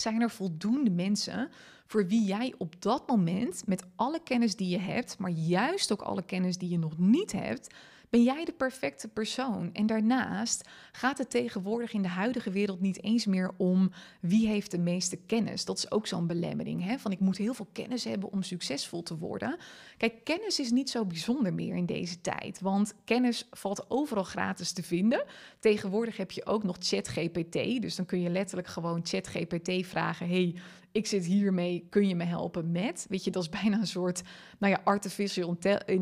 [0.01, 1.49] zijn er voldoende mensen
[1.87, 6.03] voor wie jij op dat moment met alle kennis die je hebt, maar juist ook
[6.03, 7.75] alle kennis die je nog niet hebt,
[8.11, 9.71] ben jij de perfecte persoon.
[9.73, 13.91] En daarnaast gaat het tegenwoordig in de huidige wereld niet eens meer om
[14.21, 15.65] wie heeft de meeste kennis.
[15.65, 16.85] Dat is ook zo'n belemmering.
[16.85, 16.99] Hè?
[16.99, 19.57] Van ik moet heel veel kennis hebben om succesvol te worden.
[19.97, 22.61] Kijk, kennis is niet zo bijzonder meer in deze tijd.
[22.61, 25.25] Want kennis valt overal gratis te vinden.
[25.59, 27.83] Tegenwoordig heb je ook nog ChatGPT.
[27.83, 30.29] Dus dan kun je letterlijk gewoon ChatGPT vragen.
[30.29, 30.55] Hey,
[30.93, 33.07] ik zit hiermee, kun je me helpen met?
[33.09, 34.23] Weet je, dat is bijna een soort,
[34.59, 35.57] nou ja, artificial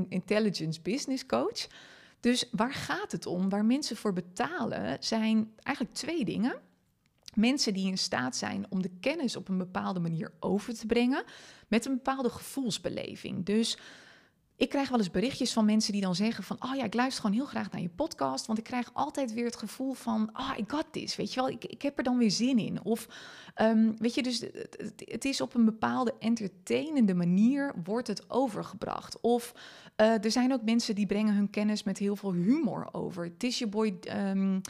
[0.09, 1.67] intelligence business coach.
[2.21, 3.49] Dus waar gaat het om?
[3.49, 6.61] Waar mensen voor betalen zijn eigenlijk twee dingen.
[7.35, 11.25] Mensen die in staat zijn om de kennis op een bepaalde manier over te brengen
[11.69, 13.45] met een bepaalde gevoelsbeleving.
[13.45, 13.79] Dus
[14.57, 16.57] ik krijg wel eens berichtjes van mensen die dan zeggen van...
[16.61, 18.47] oh ja, ik luister gewoon heel graag naar je podcast...
[18.47, 20.31] want ik krijg altijd weer het gevoel van...
[20.33, 22.59] ah, oh, I got this, weet je wel, ik, ik heb er dan weer zin
[22.59, 22.85] in.
[22.85, 23.09] Of,
[23.63, 27.75] um, weet je, dus het, het, is op een bepaalde entertainende manier...
[27.85, 29.21] wordt het overgebracht.
[29.21, 29.55] Of
[29.97, 33.37] uh, er zijn ook mensen die brengen hun kennis met heel veel humor over.
[33.37, 33.99] Tisha Boy...
[34.17, 34.61] Um,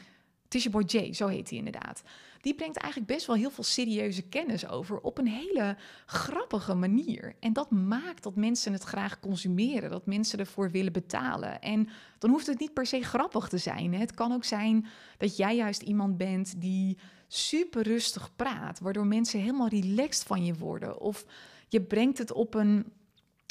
[0.70, 2.03] Boy J, zo heet hij inderdaad
[2.46, 7.37] die brengt eigenlijk best wel heel veel serieuze kennis over op een hele grappige manier.
[7.40, 11.61] En dat maakt dat mensen het graag consumeren, dat mensen ervoor willen betalen.
[11.61, 13.92] En dan hoeft het niet per se grappig te zijn.
[13.92, 13.98] Hè.
[13.98, 14.87] Het kan ook zijn
[15.18, 20.54] dat jij juist iemand bent die super rustig praat, waardoor mensen helemaal relaxed van je
[20.54, 21.00] worden.
[21.00, 21.24] Of
[21.68, 22.92] je brengt het op een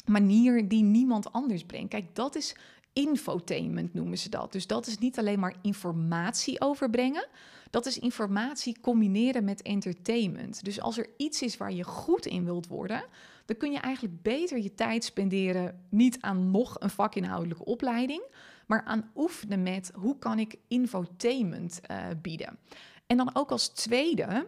[0.06, 1.90] manier die niemand anders brengt.
[1.90, 2.56] Kijk, dat is
[2.92, 4.52] infotainment noemen ze dat.
[4.52, 7.26] Dus dat is niet alleen maar informatie overbrengen,
[7.70, 10.64] dat is informatie combineren met entertainment.
[10.64, 13.04] Dus als er iets is waar je goed in wilt worden,
[13.44, 18.22] dan kun je eigenlijk beter je tijd spenderen niet aan nog een vakinhoudelijke opleiding,
[18.66, 22.58] maar aan oefenen met hoe kan ik infotainment uh, bieden.
[23.06, 24.46] En dan ook als tweede, en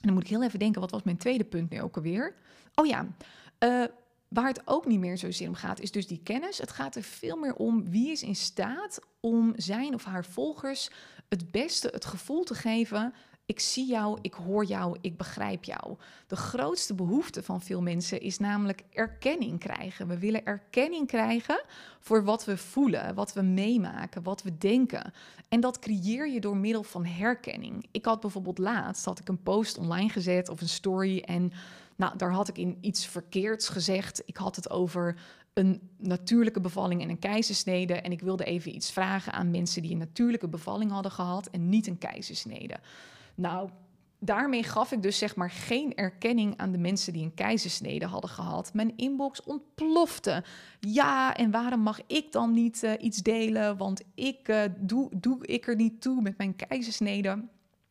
[0.00, 2.34] dan moet ik heel even denken, wat was mijn tweede punt nu ook alweer?
[2.74, 3.06] Oh ja,
[3.64, 3.84] uh,
[4.28, 6.58] Waar het ook niet meer zozeer om gaat, is dus die kennis.
[6.58, 10.90] Het gaat er veel meer om wie is in staat om zijn of haar volgers
[11.28, 13.14] het beste het gevoel te geven.
[13.46, 15.96] Ik zie jou, ik hoor jou, ik begrijp jou.
[16.26, 20.08] De grootste behoefte van veel mensen is namelijk erkenning krijgen.
[20.08, 21.64] We willen erkenning krijgen
[22.00, 25.12] voor wat we voelen, wat we meemaken, wat we denken.
[25.48, 27.86] En dat creëer je door middel van herkenning.
[27.90, 31.52] Ik had bijvoorbeeld laatst had ik een post online gezet of een story en
[31.96, 34.22] nou, daar had ik in iets verkeerds gezegd.
[34.24, 35.16] Ik had het over
[35.56, 37.94] een natuurlijke bevalling en een keizersnede.
[37.94, 41.68] En ik wilde even iets vragen aan mensen die een natuurlijke bevalling hadden gehad en
[41.68, 42.76] niet een keizersnede.
[43.34, 43.70] Nou,
[44.18, 48.30] daarmee gaf ik dus zeg maar geen erkenning aan de mensen die een keizersnede hadden
[48.30, 48.74] gehad.
[48.74, 50.44] Mijn inbox ontplofte.
[50.80, 53.76] Ja, en waarom mag ik dan niet uh, iets delen?
[53.76, 57.28] Want ik uh, doe, doe ik er niet toe met mijn keizersnede.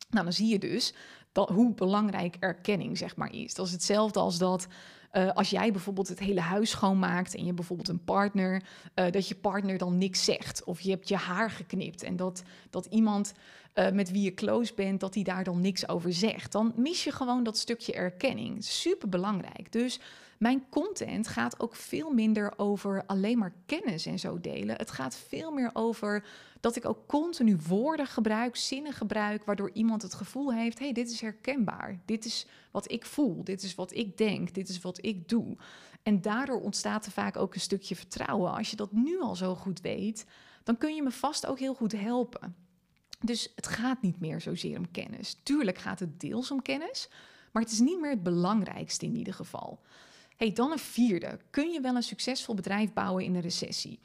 [0.09, 0.93] Nou, dan zie je dus
[1.35, 3.53] dat, hoe belangrijk erkenning zeg maar is.
[3.53, 4.67] Dat is hetzelfde als dat
[5.11, 8.63] uh, als jij bijvoorbeeld het hele huis schoonmaakt en je bijvoorbeeld een partner,
[8.95, 10.63] uh, dat je partner dan niks zegt.
[10.63, 13.33] Of je hebt je haar geknipt en dat, dat iemand
[13.75, 16.51] uh, met wie je close bent, dat hij daar dan niks over zegt.
[16.51, 18.63] Dan mis je gewoon dat stukje erkenning.
[18.63, 19.71] Super belangrijk.
[19.71, 19.99] Dus
[20.37, 24.75] mijn content gaat ook veel minder over alleen maar kennis en zo delen.
[24.75, 26.25] Het gaat veel meer over
[26.59, 31.11] dat ik ook continu woorden gebruik, zinnen gebruik, waardoor iemand het gevoel heeft: hey, dit
[31.11, 31.99] is herkenbaar.
[32.05, 33.43] Dit is wat ik voel.
[33.43, 34.53] Dit is wat ik denk.
[34.53, 35.57] Dit is wat ik doe.
[36.03, 38.53] En daardoor ontstaat er vaak ook een stukje vertrouwen.
[38.53, 40.25] Als je dat nu al zo goed weet,
[40.63, 42.55] dan kun je me vast ook heel goed helpen.
[43.19, 45.39] Dus het gaat niet meer zozeer om kennis.
[45.43, 47.09] Tuurlijk gaat het deels om kennis,
[47.51, 49.79] maar het is niet meer het belangrijkste in ieder geval.
[50.35, 51.39] Hey, dan een vierde.
[51.49, 53.99] Kun je wel een succesvol bedrijf bouwen in een recessie?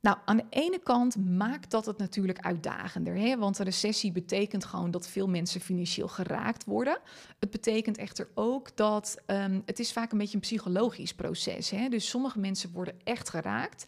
[0.00, 3.14] Nou, aan de ene kant maakt dat het natuurlijk uitdagender.
[3.14, 3.36] Hè?
[3.36, 6.98] Want een recessie betekent gewoon dat veel mensen financieel geraakt worden.
[7.38, 11.70] Het betekent echter ook dat um, het is vaak een beetje een psychologisch proces.
[11.70, 11.88] Hè?
[11.88, 13.86] Dus sommige mensen worden echt geraakt.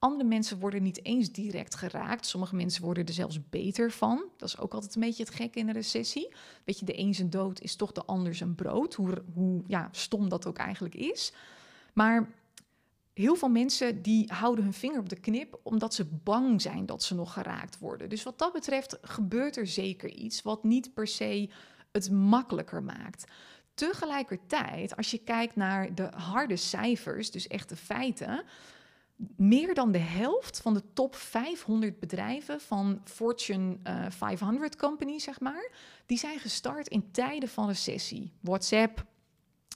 [0.00, 2.26] Andere mensen worden niet eens direct geraakt.
[2.26, 4.24] Sommige mensen worden er zelfs beter van.
[4.36, 6.34] Dat is ook altijd een beetje het gekke in een recessie.
[6.64, 8.94] Weet je, de een zijn dood is toch de ander zijn brood.
[8.94, 11.32] Hoe, hoe ja, stom dat ook eigenlijk is.
[11.92, 12.32] Maar
[13.14, 17.02] heel veel mensen die houden hun vinger op de knip omdat ze bang zijn dat
[17.02, 18.08] ze nog geraakt worden.
[18.08, 21.50] Dus wat dat betreft gebeurt er zeker iets wat niet per se
[21.92, 23.24] het makkelijker maakt.
[23.74, 28.44] Tegelijkertijd, als je kijkt naar de harde cijfers, dus echt de feiten,
[29.36, 35.24] meer dan de helft van de top 500 bedrijven van Fortune uh, eh, 500 companies,
[35.24, 35.70] zeg maar,
[36.06, 38.32] die zijn gestart in tijden van recessie.
[38.40, 39.04] WhatsApp,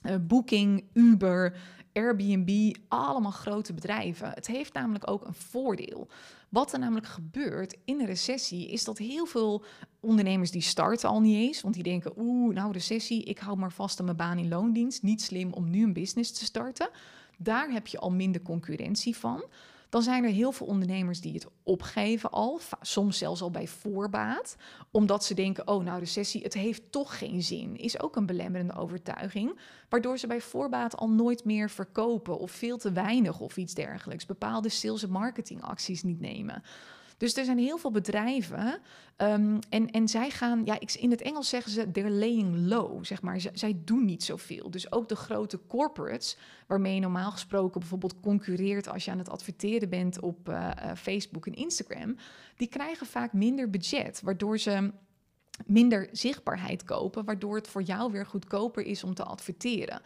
[0.05, 1.57] uh, Booking, Uber,
[1.93, 4.29] Airbnb, allemaal grote bedrijven.
[4.29, 6.07] Het heeft namelijk ook een voordeel.
[6.49, 9.63] Wat er namelijk gebeurt in een recessie is dat heel veel
[9.99, 13.71] ondernemers die starten al niet eens, want die denken, oeh, nou recessie, ik hou maar
[13.71, 15.03] vast aan mijn baan in loondienst.
[15.03, 16.89] Niet slim om nu een business te starten.
[17.37, 19.45] Daar heb je al minder concurrentie van.
[19.89, 24.55] Dan zijn er heel veel ondernemers die het opgeven al, soms zelfs al bij voorbaat,
[24.91, 27.77] omdat ze denken: oh, nou, recessie, het heeft toch geen zin.
[27.77, 32.77] Is ook een belemmerende overtuiging, waardoor ze bij voorbaat al nooit meer verkopen of veel
[32.77, 36.63] te weinig of iets dergelijks, bepaalde sales- en marketingacties niet nemen.
[37.17, 38.79] Dus er zijn heel veel bedrijven
[39.17, 43.21] um, en, en zij gaan, ja, in het Engels zeggen ze, they're laying low, zeg
[43.21, 43.39] maar.
[43.53, 44.71] Zij doen niet zoveel.
[44.71, 49.29] Dus ook de grote corporates, waarmee je normaal gesproken bijvoorbeeld concurreert als je aan het
[49.29, 52.15] adverteren bent op uh, Facebook en Instagram,
[52.57, 54.91] die krijgen vaak minder budget, waardoor ze
[55.65, 60.01] minder zichtbaarheid kopen, waardoor het voor jou weer goedkoper is om te adverteren.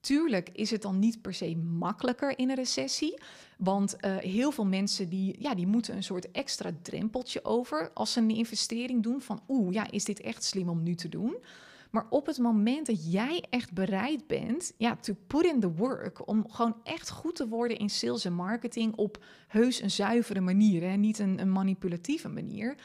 [0.00, 3.20] Tuurlijk is het dan niet per se makkelijker in een recessie.
[3.58, 8.12] Want uh, heel veel mensen die, ja, die moeten een soort extra drempeltje over als
[8.12, 11.36] ze een investering doen van oeh, ja, is dit echt slim om nu te doen?
[11.90, 16.28] Maar op het moment dat jij echt bereid bent, ja, to put in the work,
[16.28, 20.82] om gewoon echt goed te worden in sales en marketing op heus een zuivere manier,
[20.82, 22.76] hè, niet een, een manipulatieve manier,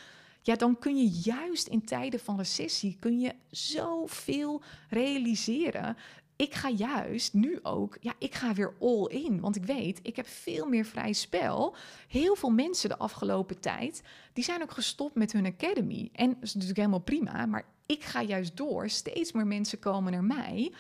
[0.42, 5.98] ja, dan kun je juist in tijden van recessie kun je zoveel realiseren
[6.36, 9.40] ik ga juist nu ook, ja, ik ga weer all in.
[9.40, 11.76] Want ik weet, ik heb veel meer vrij spel.
[12.08, 16.10] Heel veel mensen de afgelopen tijd, die zijn ook gestopt met hun academy.
[16.14, 18.90] En dat is natuurlijk helemaal prima, maar ik ga juist door.
[18.90, 20.74] Steeds meer mensen komen naar mij,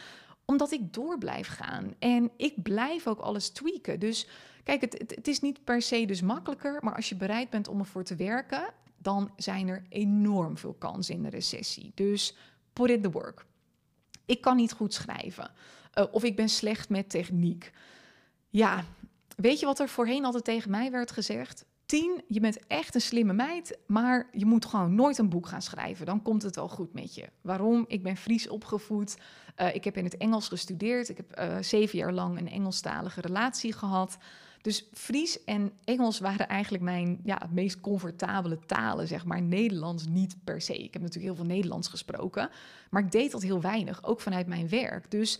[0.46, 1.94] omdat ik door blijf gaan.
[2.00, 4.00] En ik blijf ook alles tweaken.
[4.00, 4.28] Dus
[4.63, 7.68] kijk, het, het, het is niet per se dus makkelijker, maar als je bereid bent
[7.68, 11.92] om ervoor te werken, dan zijn er enorm veel kansen in de recessie.
[11.96, 12.36] Dus
[12.74, 13.46] put in the work
[14.26, 15.52] ik kan niet goed schrijven.
[16.00, 17.72] Uh, of ik ben slecht met techniek.
[18.50, 18.84] Ja,
[19.36, 21.66] weet je wat er voorheen altijd tegen mij werd gezegd?
[21.86, 25.62] Tien, je bent echt een slimme meid, maar je moet gewoon nooit een boek gaan
[25.62, 26.06] schrijven.
[26.06, 27.30] Dan komt het al goed met je.
[27.42, 27.86] Waarom?
[27.88, 29.18] Ik ben Fries opgevoed.
[29.58, 31.10] Uh, ik heb in het Engels gestudeerd.
[31.10, 34.18] Ik heb uh, zeven jaar lang een Engelstalige relatie gehad.
[34.63, 39.41] Dus Fries en Engels waren eigenlijk mijn ja, meest comfortabele talen, zeg maar.
[39.41, 40.73] Nederlands niet per se.
[40.73, 42.49] Ik heb natuurlijk heel veel Nederlands gesproken,
[42.89, 45.12] maar ik deed dat heel weinig, ook vanuit mijn werk.
[45.12, 45.39] Dus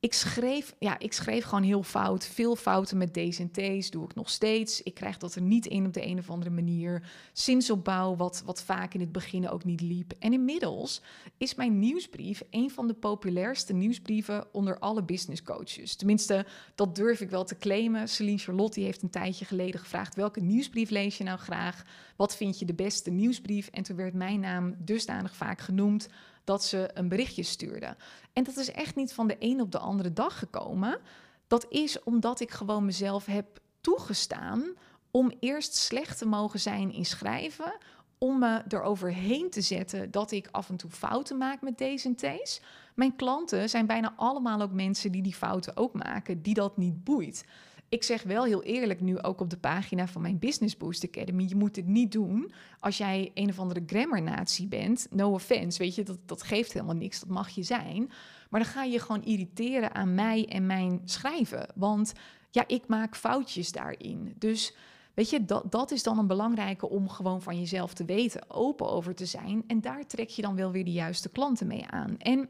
[0.00, 2.26] ik schreef, ja, ik schreef gewoon heel fout.
[2.26, 4.82] Veel fouten met D's en T's doe ik nog steeds.
[4.82, 7.02] Ik krijg dat er niet in op de een of andere manier.
[7.32, 10.12] Zinsopbouw, wat, wat vaak in het begin ook niet liep.
[10.18, 11.02] En inmiddels
[11.36, 15.94] is mijn nieuwsbrief een van de populairste nieuwsbrieven onder alle business coaches.
[15.94, 18.08] Tenminste, dat durf ik wel te claimen.
[18.08, 21.84] Celine Charlotte heeft een tijdje geleden gevraagd: welke nieuwsbrief lees je nou graag?
[22.16, 23.68] Wat vind je de beste nieuwsbrief?
[23.68, 26.08] En toen werd mijn naam dusdanig vaak genoemd
[26.48, 27.96] dat ze een berichtje stuurde.
[28.32, 30.98] En dat is echt niet van de een op de andere dag gekomen.
[31.46, 34.64] Dat is omdat ik gewoon mezelf heb toegestaan
[35.10, 37.76] om eerst slecht te mogen zijn in schrijven,
[38.18, 42.16] om me eroverheen te zetten dat ik af en toe fouten maak met deze en
[42.16, 42.60] T's.
[42.94, 47.04] Mijn klanten zijn bijna allemaal ook mensen die die fouten ook maken, die dat niet
[47.04, 47.44] boeit.
[47.88, 51.44] Ik zeg wel heel eerlijk nu ook op de pagina van mijn Business Boost Academy:
[51.48, 55.06] je moet het niet doen als jij een of andere grammar-natie bent.
[55.10, 58.10] No offense, weet je, dat, dat geeft helemaal niks, dat mag je zijn.
[58.50, 61.72] Maar dan ga je gewoon irriteren aan mij en mijn schrijven.
[61.74, 62.12] Want
[62.50, 64.34] ja, ik maak foutjes daarin.
[64.38, 64.74] Dus
[65.14, 68.90] weet je, dat, dat is dan een belangrijke om gewoon van jezelf te weten, open
[68.90, 69.64] over te zijn.
[69.66, 72.18] En daar trek je dan wel weer de juiste klanten mee aan.
[72.18, 72.48] En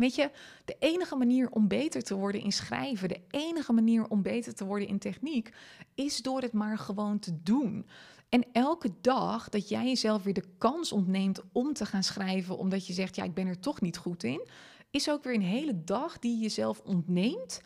[0.00, 0.30] Weet je,
[0.64, 4.64] de enige manier om beter te worden in schrijven, de enige manier om beter te
[4.64, 5.52] worden in techniek,
[5.94, 7.86] is door het maar gewoon te doen.
[8.28, 12.86] En elke dag dat jij jezelf weer de kans ontneemt om te gaan schrijven, omdat
[12.86, 14.48] je zegt, ja, ik ben er toch niet goed in,
[14.90, 17.60] is ook weer een hele dag die je jezelf ontneemt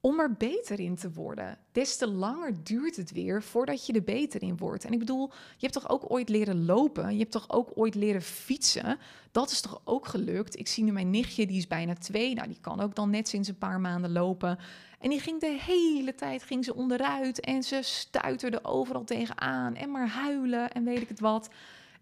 [0.00, 1.58] om er beter in te worden.
[1.72, 4.84] Des te langer duurt het weer voordat je er beter in wordt.
[4.84, 7.12] En ik bedoel, je hebt toch ook ooit leren lopen?
[7.12, 8.98] Je hebt toch ook ooit leren fietsen?
[9.30, 10.58] Dat is toch ook gelukt?
[10.58, 12.34] Ik zie nu mijn nichtje, die is bijna twee.
[12.34, 14.58] Nou, die kan ook dan net sinds een paar maanden lopen.
[14.98, 19.90] En die ging de hele tijd ging ze onderuit en ze stuiterde overal tegenaan en
[19.90, 21.48] maar huilen en weet ik het wat.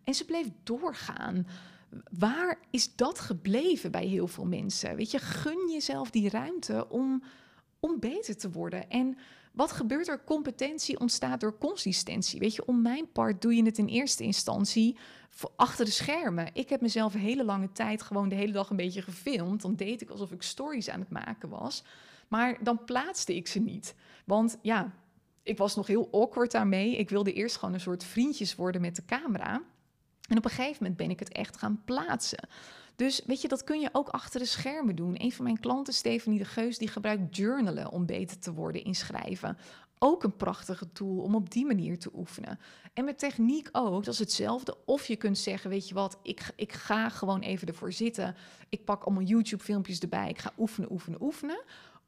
[0.05, 1.47] En ze bleef doorgaan.
[2.19, 4.97] Waar is dat gebleven bij heel veel mensen?
[4.97, 7.23] Weet je, gun jezelf die ruimte om
[7.81, 8.91] om beter te worden.
[8.91, 9.17] En
[9.53, 10.25] wat gebeurt er?
[10.25, 12.41] Competentie ontstaat door consistentie.
[12.41, 14.97] Weet je, om mijn part doe je het in eerste instantie
[15.57, 16.51] achter de schermen.
[16.53, 19.63] Ik heb mezelf een hele lange tijd gewoon de hele dag een beetje gefilmd.
[19.63, 21.85] Dan deed ik alsof ik stories aan het maken was.
[22.29, 23.95] Maar dan plaatste ik ze niet.
[24.25, 24.95] Want ja,
[25.43, 26.97] ik was nog heel awkward daarmee.
[26.97, 29.63] Ik wilde eerst gewoon een soort vriendjes worden met de camera.
[30.29, 32.49] En op een gegeven moment ben ik het echt gaan plaatsen.
[32.99, 35.15] Dus weet je, dat kun je ook achter de schermen doen.
[35.19, 38.95] Een van mijn klanten, Stephanie de Geus, die gebruikt journalen om beter te worden in
[38.95, 39.59] schrijven.
[39.99, 42.59] Ook een prachtige tool om op die manier te oefenen.
[42.95, 44.77] En met techniek ook, dat is hetzelfde.
[44.85, 48.37] Of je kunt zeggen, weet je wat, ik, ik ga gewoon even ervoor zitten.
[48.69, 50.29] Ik pak allemaal YouTube-filmpjes erbij.
[50.29, 51.63] Ik ga oefenen, oefenen, oefenen.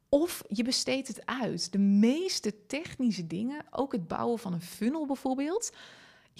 [0.09, 1.71] Of je besteedt het uit.
[1.71, 5.71] De meeste technische dingen, ook het bouwen van een funnel bijvoorbeeld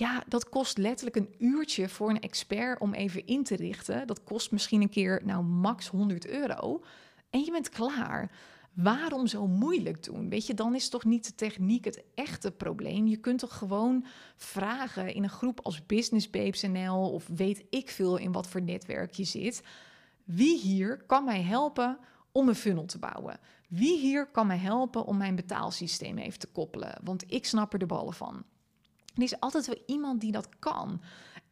[0.02, 4.08] ja, dat kost letterlijk een uurtje voor een expert om even in te richten.
[4.08, 6.84] Dat kost misschien een keer, nou, max 100 euro.
[7.30, 8.32] En je bent klaar.
[8.74, 10.30] Waarom zo moeilijk doen?
[10.30, 13.08] Weet je, dan is toch niet de techniek het echte probleem.
[13.08, 17.90] Je kunt toch gewoon vragen in een groep als Business Babes NL of weet ik
[17.90, 19.64] veel in wat voor netwerk je zit.
[20.24, 21.98] Wie hier kan mij helpen
[22.32, 23.40] om een funnel te bouwen?
[23.68, 27.00] Wie hier kan mij helpen om mijn betaalsysteem even te koppelen?
[27.04, 28.46] Want ik snap er de ballen van.
[29.16, 31.02] Er is altijd wel iemand die dat kan.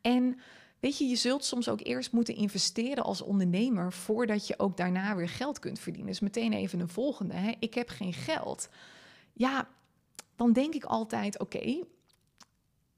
[0.02, 0.40] En
[0.80, 5.16] weet je, je zult soms ook eerst moeten investeren als ondernemer voordat je ook daarna
[5.16, 6.12] weer geld kunt verdienen.
[6.12, 7.34] Dus meteen even een volgende.
[7.34, 7.52] Hè?
[7.60, 8.70] Ik heb geen geld.
[9.34, 9.68] Ja,
[10.36, 11.84] dan denk ik altijd: oké,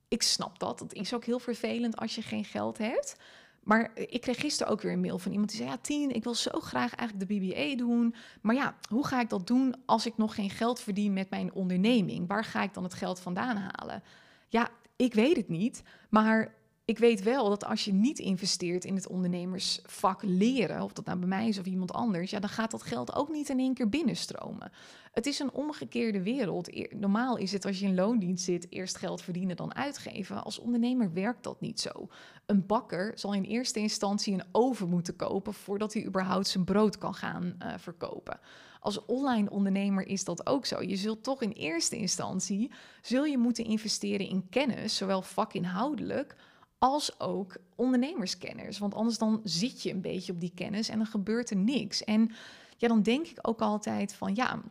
[0.08, 0.80] ik snap dat.
[0.80, 3.16] Het is ook heel vervelend als je geen geld hebt.
[3.64, 6.24] Maar ik kreeg gisteren ook weer een mail van iemand die zei: Ja, Tien, ik
[6.24, 8.16] wil zo graag eigenlijk de BBA doen.
[8.42, 11.54] Maar ja, hoe ga ik dat doen als ik nog geen geld verdien met mijn
[11.54, 12.28] onderneming?
[12.28, 14.04] Waar ga ik dan het geld vandaan halen?
[14.52, 15.84] Ja, ik weet het niet.
[16.10, 16.54] Maar
[16.86, 21.20] ik weet wel dat als je niet investeert in het ondernemersvak leren, of dat nou
[21.20, 23.74] bij mij is of iemand anders, ja, dan gaat dat geld ook niet in één
[23.74, 24.72] keer binnenstromen.
[25.12, 26.92] Het is een omgekeerde wereld.
[26.94, 30.44] Normaal is het als je in loondienst zit, eerst geld verdienen dan uitgeven.
[30.44, 32.08] Als ondernemer werkt dat niet zo.
[32.46, 36.98] Een bakker zal in eerste instantie een oven moeten kopen voordat hij überhaupt zijn brood
[36.98, 38.40] kan gaan uh, verkopen.
[38.82, 40.82] Als online ondernemer is dat ook zo.
[40.82, 46.36] Je zult toch in eerste instantie zul je moeten investeren in kennis, zowel vakinhoudelijk
[46.78, 48.78] als ook ondernemerskennis.
[48.78, 52.04] Want anders dan zit je een beetje op die kennis en dan gebeurt er niks.
[52.04, 52.32] En
[52.78, 54.62] ja, dan denk ik ook altijd van ja,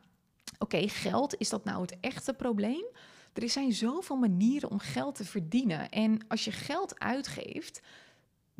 [0.58, 2.84] oké, geld, is dat nou het echte probleem?
[3.32, 5.90] Er zijn zoveel manieren om geld te verdienen.
[5.90, 7.80] En als je geld uitgeeft,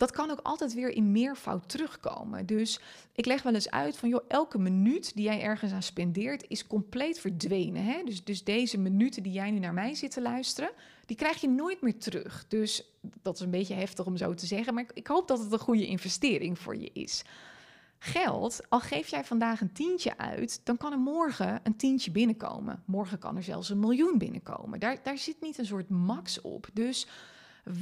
[0.00, 2.46] dat kan ook altijd weer in meervoud terugkomen.
[2.46, 2.80] Dus
[3.12, 6.66] ik leg wel eens uit van, joh, elke minuut die jij ergens aan spendeert is
[6.66, 7.84] compleet verdwenen.
[7.84, 8.02] Hè?
[8.04, 10.70] Dus, dus deze minuten die jij nu naar mij zit te luisteren,
[11.06, 12.44] die krijg je nooit meer terug.
[12.48, 12.84] Dus
[13.22, 15.52] dat is een beetje heftig om zo te zeggen, maar ik, ik hoop dat het
[15.52, 17.24] een goede investering voor je is.
[17.98, 22.82] Geld, al geef jij vandaag een tientje uit, dan kan er morgen een tientje binnenkomen.
[22.86, 24.80] Morgen kan er zelfs een miljoen binnenkomen.
[24.80, 26.68] Daar, daar zit niet een soort max op.
[26.72, 27.06] Dus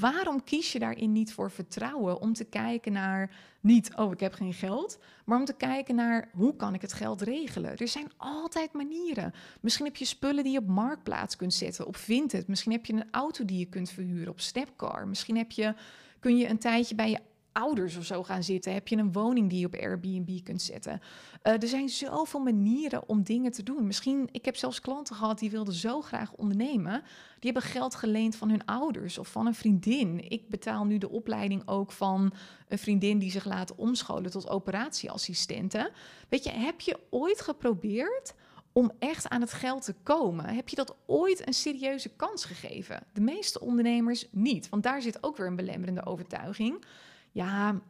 [0.01, 2.21] Waarom kies je daarin niet voor vertrouwen?
[2.21, 6.29] Om te kijken naar niet, oh, ik heb geen geld, maar om te kijken naar
[6.33, 7.77] hoe kan ik het geld regelen?
[7.77, 9.35] Er zijn altijd manieren.
[9.61, 12.49] Misschien heb je spullen die je op marktplaats kunt zetten, op Vinted.
[12.49, 15.09] Misschien heb je een auto die je kunt verhuren op Snapcar.
[15.09, 15.75] Misschien heb je,
[16.21, 17.21] kun je een tijdje bij je
[17.53, 18.73] ouders of zo gaan zitten?
[18.73, 21.01] Heb je een woning die je op Airbnb kunt zetten?
[21.43, 23.87] Uh, er zijn zoveel manieren om dingen te doen.
[23.87, 27.03] Misschien, ik heb zelfs klanten gehad die wilden zo graag ondernemen.
[27.41, 30.31] Die hebben geld geleend van hun ouders of van een vriendin.
[30.31, 32.33] Ik betaal nu de opleiding ook van
[32.69, 35.91] een vriendin die zich laat omscholen tot operatieassistenten.
[36.29, 38.35] Weet je, heb je ooit geprobeerd
[38.73, 40.45] om echt aan het geld te komen?
[40.45, 43.03] Heb je dat ooit een serieuze kans gegeven?
[43.13, 46.85] De meeste ondernemers niet, want daar zit ook weer een belemmerende overtuiging
[47.33, 47.81] ja,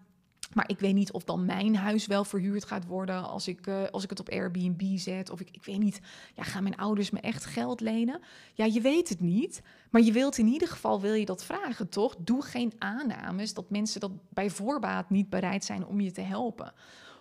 [0.54, 3.82] maar ik weet niet of dan mijn huis wel verhuurd gaat worden als ik, uh,
[3.90, 5.30] als ik het op Airbnb zet.
[5.30, 6.00] Of ik, ik weet niet,
[6.34, 8.20] ja, gaan mijn ouders me echt geld lenen?
[8.54, 9.62] Ja, je weet het niet.
[9.90, 12.16] Maar je wilt in ieder geval, wil je dat vragen, toch?
[12.18, 16.72] Doe geen aannames dat mensen dat bij voorbaat niet bereid zijn om je te helpen.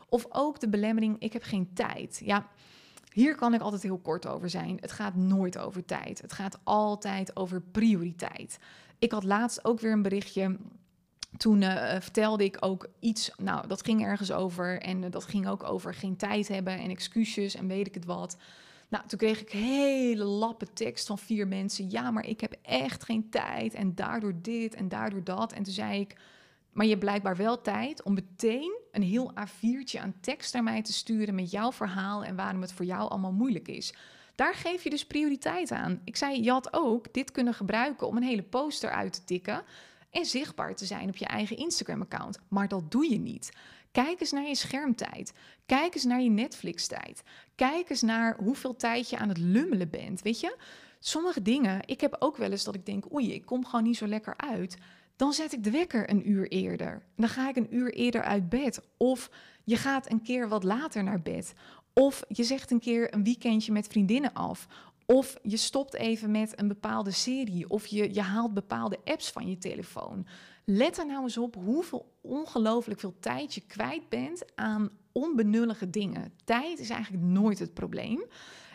[0.09, 2.22] Of ook de belemmering, ik heb geen tijd.
[2.24, 2.47] Ja,
[3.13, 4.78] hier kan ik altijd heel kort over zijn.
[4.80, 6.22] Het gaat nooit over tijd.
[6.22, 8.59] Het gaat altijd over prioriteit.
[8.99, 10.57] Ik had laatst ook weer een berichtje
[11.38, 14.82] toen uh, vertelde ik ook iets, nou, dat ging ergens over.
[14.82, 18.06] En uh, dat ging ook over geen tijd hebben en excuses en weet ik het
[18.06, 18.38] wat.
[18.90, 21.90] Nou, toen kreeg ik hele lappe tekst van vier mensen.
[21.90, 23.74] Ja, maar ik heb echt geen tijd.
[23.74, 25.54] En daardoor dit en daardoor dat.
[25.54, 26.16] En toen zei ik,
[26.72, 30.82] maar je hebt blijkbaar wel tijd om meteen een heel A4'tje aan tekst naar mij
[30.82, 33.94] te sturen met jouw verhaal en waarom het voor jou allemaal moeilijk is.
[34.36, 36.02] Daar geef je dus prioriteit aan.
[36.04, 39.64] Ik zei, je had ook dit kunnen gebruiken om een hele poster uit te tikken
[40.18, 42.39] en zichtbaar te zijn op je eigen Instagram-account.
[42.47, 43.51] Maar dat doe je niet.
[43.91, 45.34] Kijk eens naar je schermtijd.
[45.65, 47.24] Kijk eens naar je Netflix-tijd.
[47.55, 50.22] Kijk eens naar hoeveel tijd je aan het lummelen bent.
[50.22, 50.57] Weet je,
[50.99, 51.82] sommige dingen.
[51.86, 54.34] Ik heb ook wel eens dat ik denk: oei, ik kom gewoon niet zo lekker
[54.38, 54.78] uit.
[55.15, 57.03] Dan zet ik de wekker een uur eerder.
[57.15, 58.82] Dan ga ik een uur eerder uit bed.
[58.97, 59.30] Of
[59.63, 61.53] je gaat een keer wat later naar bed.
[61.93, 64.68] Of je zegt een keer een weekendje met vriendinnen af.
[65.10, 67.70] Of je stopt even met een bepaalde serie.
[67.70, 70.28] Of je, je haalt bepaalde apps van je telefoon.
[70.66, 76.34] Let er nou eens op hoeveel ongelooflijk veel tijd je kwijt bent aan onbenullige dingen.
[76.43, 78.26] Tijd is eigenlijk nooit het probleem.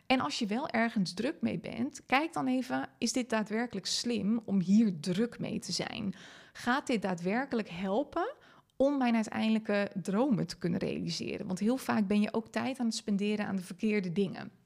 [0.06, 4.40] En als je wel ergens druk mee bent, kijk dan even: is dit daadwerkelijk slim
[4.44, 6.14] om hier druk mee te zijn?
[6.52, 8.34] Gaat dit daadwerkelijk helpen
[8.76, 11.46] om mijn uiteindelijke dromen te kunnen realiseren?
[11.46, 14.61] Want heel vaak ben je ook tijd aan het spenderen aan de verkeerde dingen.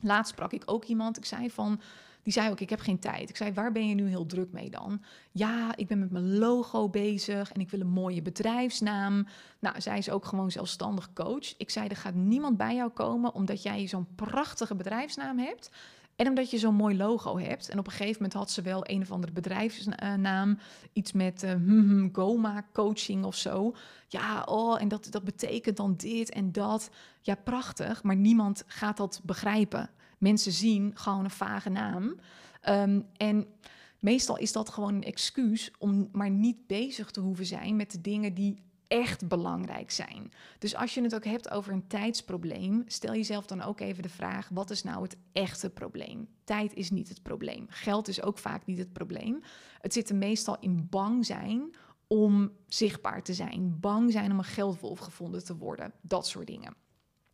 [0.00, 1.16] Laatst sprak ik ook iemand.
[1.16, 1.80] Ik zei van.
[2.22, 3.28] Die zei ook, ik heb geen tijd.
[3.28, 5.02] Ik zei, waar ben je nu heel druk mee dan?
[5.32, 9.26] Ja, ik ben met mijn logo bezig en ik wil een mooie bedrijfsnaam.
[9.58, 11.56] Nou, zij is ook gewoon zelfstandig coach.
[11.56, 15.70] Ik zei, er gaat niemand bij jou komen omdat jij zo'n prachtige bedrijfsnaam hebt.
[16.16, 17.68] En omdat je zo'n mooi logo hebt.
[17.68, 20.58] En op een gegeven moment had ze wel een of andere bedrijfsnaam.
[20.92, 23.74] Iets met uh, Goma coaching of zo.
[24.08, 26.90] Ja, oh, en dat, dat betekent dan dit en dat.
[27.20, 28.02] Ja, prachtig.
[28.02, 29.90] Maar niemand gaat dat begrijpen.
[30.18, 32.16] Mensen zien gewoon een vage naam.
[32.60, 33.46] Ehm, en
[33.98, 38.00] meestal is dat gewoon een excuus om maar niet bezig te hoeven zijn met de
[38.00, 38.62] dingen die
[38.94, 40.32] echt belangrijk zijn.
[40.58, 44.08] Dus als je het ook hebt over een tijdsprobleem, stel jezelf dan ook even de
[44.08, 46.28] vraag: wat is nou het echte probleem?
[46.44, 47.66] Tijd is niet het probleem.
[47.68, 49.42] Geld is ook vaak niet het probleem.
[49.80, 51.74] Het zit er meestal in bang zijn
[52.06, 56.74] om zichtbaar te zijn, bang zijn om een geldwolf gevonden te worden, dat soort dingen.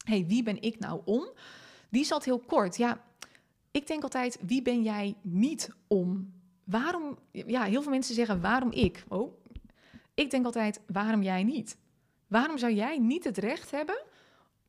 [0.05, 1.29] hey, wie ben ik nou om?
[1.91, 2.77] Die zat heel kort.
[2.77, 3.05] Ja,
[3.71, 6.33] ik denk altijd: wie ben jij niet om?
[6.65, 7.19] Waarom?
[7.31, 9.05] Ja, heel veel mensen zeggen: waarom ik?
[9.09, 9.40] Oh,
[10.21, 11.77] ik denk altijd, waarom jij niet?
[12.27, 14.03] Waarom zou jij niet het recht hebben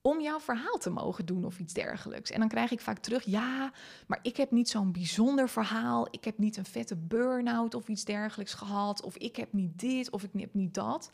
[0.02, 2.32] om jouw verhaal te mogen doen of iets dergelijks?
[2.32, 3.72] En dan krijg ik vaak terug, ja,
[4.08, 6.08] maar ik heb niet zo'n bijzonder verhaal.
[6.12, 9.02] Ik heb niet een vette burn-out of iets dergelijks gehad.
[9.02, 11.12] Of ik heb niet dit of ik heb niet dat.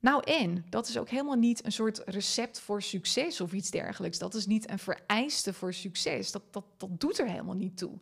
[0.00, 4.18] Nou en, dat is ook helemaal niet een soort recept voor succes of iets dergelijks.
[4.18, 6.32] Dat is niet een vereiste voor succes.
[6.32, 7.98] Dat, dat, dat doet er helemaal niet toe.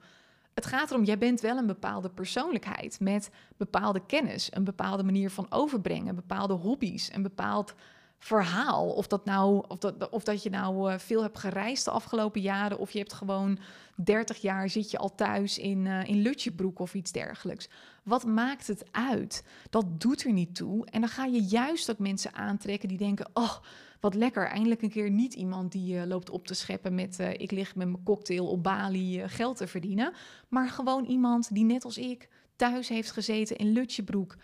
[0.61, 5.31] Het gaat erom, jij bent wel een bepaalde persoonlijkheid met bepaalde kennis, een bepaalde manier
[5.31, 7.75] van overbrengen, bepaalde hobby's, een bepaald
[8.19, 8.91] verhaal.
[8.91, 12.41] Of dat, nou, of dat, of dat je nou uh, veel hebt gereisd de afgelopen
[12.41, 13.59] jaren, of je hebt gewoon
[13.97, 17.69] 30 jaar zit je al thuis in, uh, in Lutjebroek of iets dergelijks.
[18.03, 19.45] Wat maakt het uit?
[19.71, 20.87] Dat doet er niet toe.
[20.87, 23.57] En dan ga je juist ook mensen aantrekken die denken: oh,
[24.01, 27.33] wat lekker, eindelijk een keer niet iemand die uh, loopt op te scheppen met uh,
[27.33, 30.13] ik lig met mijn cocktail op Bali uh, geld te verdienen,
[30.49, 34.37] maar gewoon iemand die net als ik thuis heeft gezeten in Lutjebroek.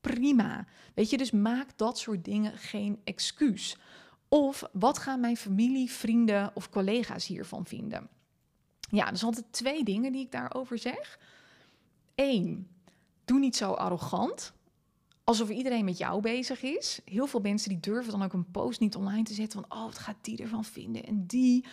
[0.00, 0.66] Prima.
[0.94, 3.78] Weet je, dus maak dat soort dingen geen excuus.
[4.28, 8.08] Of wat gaan mijn familie, vrienden of collega's hiervan vinden?
[8.90, 11.18] Ja, er zijn altijd twee dingen die ik daarover zeg.
[12.14, 12.68] Eén,
[13.24, 14.52] doe niet zo arrogant
[15.24, 17.00] alsof iedereen met jou bezig is.
[17.04, 19.84] Heel veel mensen die durven dan ook een post niet online te zetten van, oh,
[19.84, 21.04] wat gaat die ervan vinden?
[21.04, 21.64] En die,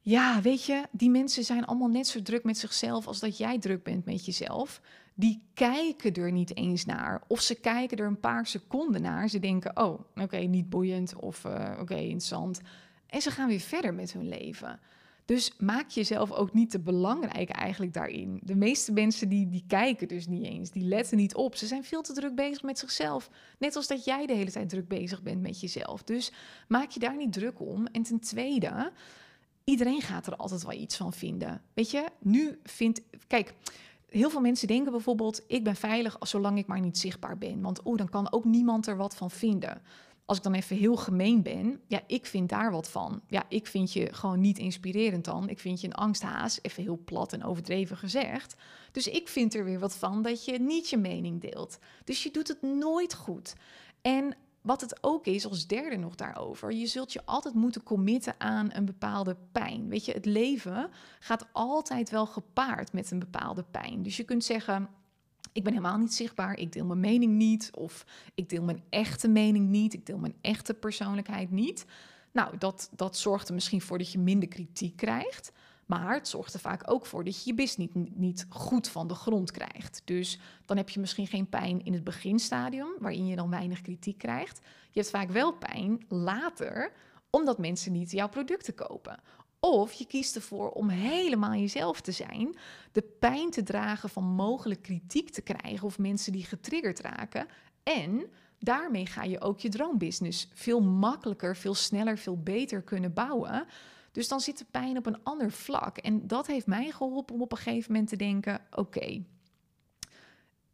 [0.00, 3.58] ja, weet je, die mensen zijn allemaal net zo druk met zichzelf als dat jij
[3.58, 4.80] druk bent met jezelf.
[5.14, 7.22] Die kijken er niet eens naar.
[7.26, 9.28] Of ze kijken er een paar seconden naar.
[9.28, 12.60] Ze denken, oh, oké, niet boeiend of uh, oké, interessant.
[13.06, 14.80] En ze gaan weer verder met hun leven.
[15.26, 18.40] Dus maak jezelf ook niet te belangrijk eigenlijk daarin.
[18.42, 21.56] De meeste mensen die, die kijken dus niet eens, die letten niet op.
[21.56, 23.30] Ze zijn veel te druk bezig met zichzelf.
[23.58, 26.02] Net als dat jij de hele tijd druk bezig bent met jezelf.
[26.02, 26.32] Dus
[26.68, 27.86] maak je daar niet druk om.
[27.86, 28.92] En ten tweede,
[29.64, 31.62] iedereen gaat er altijd wel iets van vinden.
[31.74, 33.02] Weet je, nu vindt...
[33.26, 33.54] Kijk,
[34.08, 37.60] heel veel mensen denken bijvoorbeeld: ik ben veilig zolang ik maar niet zichtbaar ben.
[37.60, 39.82] Want oh, dan kan ook niemand er wat van vinden
[40.26, 43.20] als ik dan even heel gemeen ben, ja, ik vind daar wat van.
[43.28, 45.48] Ja, ik vind je gewoon niet inspirerend dan.
[45.48, 48.56] Ik vind je een angsthaas, even heel plat en overdreven gezegd.
[48.92, 51.78] Dus ik vind er weer wat van dat je niet je mening deelt.
[52.04, 53.54] Dus je doet het nooit goed.
[54.02, 58.34] En wat het ook is, als derde nog daarover, je zult je altijd moeten committen
[58.38, 59.88] aan een bepaalde pijn.
[59.88, 64.02] Weet je, het leven gaat altijd wel gepaard met een bepaalde pijn.
[64.02, 64.88] Dus je kunt zeggen,
[65.56, 68.04] ik ben helemaal niet zichtbaar, ik deel mijn mening niet, of
[68.34, 71.84] ik deel mijn echte mening niet, ik deel mijn echte persoonlijkheid niet.
[72.32, 75.52] Nou, dat, dat zorgt er misschien voor dat je minder kritiek krijgt.
[75.86, 79.08] Maar het zorgt er vaak ook voor dat je je business niet, niet goed van
[79.08, 80.02] de grond krijgt.
[80.04, 84.18] Dus dan heb je misschien geen pijn in het beginstadium, waarin je dan weinig kritiek
[84.18, 84.60] krijgt.
[84.90, 86.92] Je hebt vaak wel pijn later,
[87.30, 89.20] omdat mensen niet jouw producten kopen.
[89.68, 92.56] Of je kiest ervoor om helemaal jezelf te zijn,
[92.92, 97.46] de pijn te dragen van mogelijk kritiek te krijgen of mensen die getriggerd raken.
[97.82, 98.26] En
[98.58, 103.66] daarmee ga je ook je droombusiness veel makkelijker, veel sneller, veel beter kunnen bouwen.
[104.12, 105.98] Dus dan zit de pijn op een ander vlak.
[105.98, 109.24] En dat heeft mij geholpen om op een gegeven moment te denken: oké,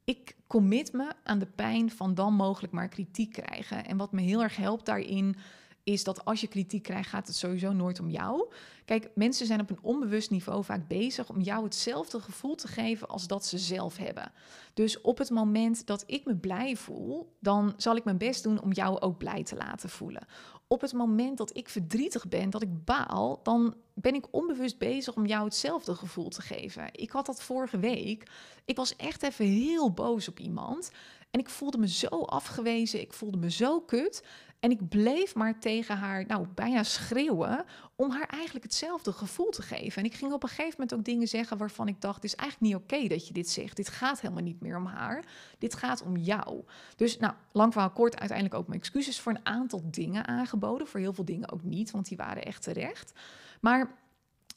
[0.05, 3.85] ik commit me aan de pijn van dan mogelijk maar kritiek krijgen.
[3.85, 5.37] En wat me heel erg helpt daarin
[5.85, 8.53] is dat als je kritiek krijgt, gaat het sowieso nooit om jou.
[8.85, 13.09] Kijk, mensen zijn op een onbewust niveau vaak bezig om jou hetzelfde gevoel te geven
[13.09, 14.33] als dat ze zelf hebben.
[14.75, 18.63] Dus op het moment dat ik me blij voel, dan zal ik mijn best doen
[18.63, 20.27] om jou ook blij te laten voelen
[20.73, 25.17] op het moment dat ik verdrietig ben, dat ik baal, dan ben ik onbewust bezig
[25.17, 26.89] om jou hetzelfde gevoel te geven.
[26.93, 28.31] Ik had dat vorige week.
[28.65, 30.91] Ik was echt even heel boos op iemand.
[31.31, 33.01] En ik voelde me zo afgewezen.
[33.01, 34.25] Ik voelde me zo kut.
[34.63, 37.65] En ik bleef maar tegen haar, nou, bijna schreeuwen,
[37.97, 40.03] om haar eigenlijk hetzelfde gevoel te geven.
[40.03, 42.35] En ik ging op een gegeven moment ook dingen zeggen waarvan ik dacht, het is
[42.35, 43.77] eigenlijk niet oké dat je dit zegt.
[43.77, 45.25] Dit gaat helemaal niet meer om haar.
[45.59, 46.65] Dit gaat om jou.
[46.97, 50.87] Dus, nou, lang verhaal kort, uiteindelijk ook mijn excuses voor een aantal dingen aangeboden.
[50.87, 53.13] Voor heel veel dingen ook niet, want die waren echt terecht.
[53.61, 53.95] Maar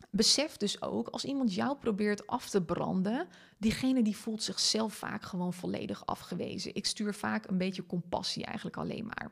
[0.09, 3.27] besef dus ook, als iemand jou probeert af te branden,
[3.57, 6.75] diegene die voelt zichzelf vaak gewoon volledig afgewezen.
[6.75, 9.31] Ik stuur vaak een beetje compassie eigenlijk alleen maar.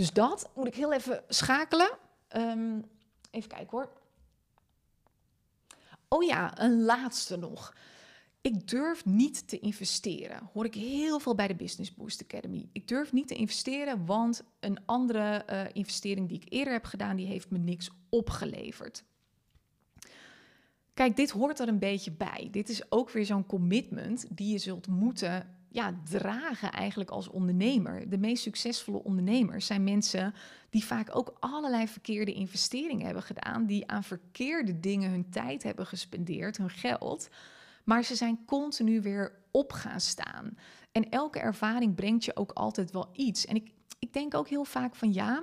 [0.00, 1.90] Dus dat moet ik heel even schakelen.
[2.36, 2.84] Um,
[3.30, 3.88] even kijken hoor.
[6.08, 7.74] Oh ja, een laatste nog.
[8.40, 10.50] Ik durf niet te investeren.
[10.52, 12.68] Hoor ik heel veel bij de Business Boost Academy.
[12.72, 17.16] Ik durf niet te investeren, want een andere uh, investering die ik eerder heb gedaan,
[17.16, 19.04] die heeft me niks opgeleverd.
[20.94, 22.48] Kijk, dit hoort er een beetje bij.
[22.50, 28.08] Dit is ook weer zo'n commitment die je zult moeten ja, dragen eigenlijk als ondernemer.
[28.08, 30.34] De meest succesvolle ondernemers zijn mensen
[30.70, 35.86] die vaak ook allerlei verkeerde investeringen hebben gedaan, die aan verkeerde dingen hun tijd hebben
[35.86, 37.28] gespendeerd, hun geld.
[37.84, 40.58] Maar ze zijn continu weer op gaan staan.
[40.92, 43.46] En elke ervaring brengt je ook altijd wel iets.
[43.46, 45.42] En ik, ik denk ook heel vaak van ja,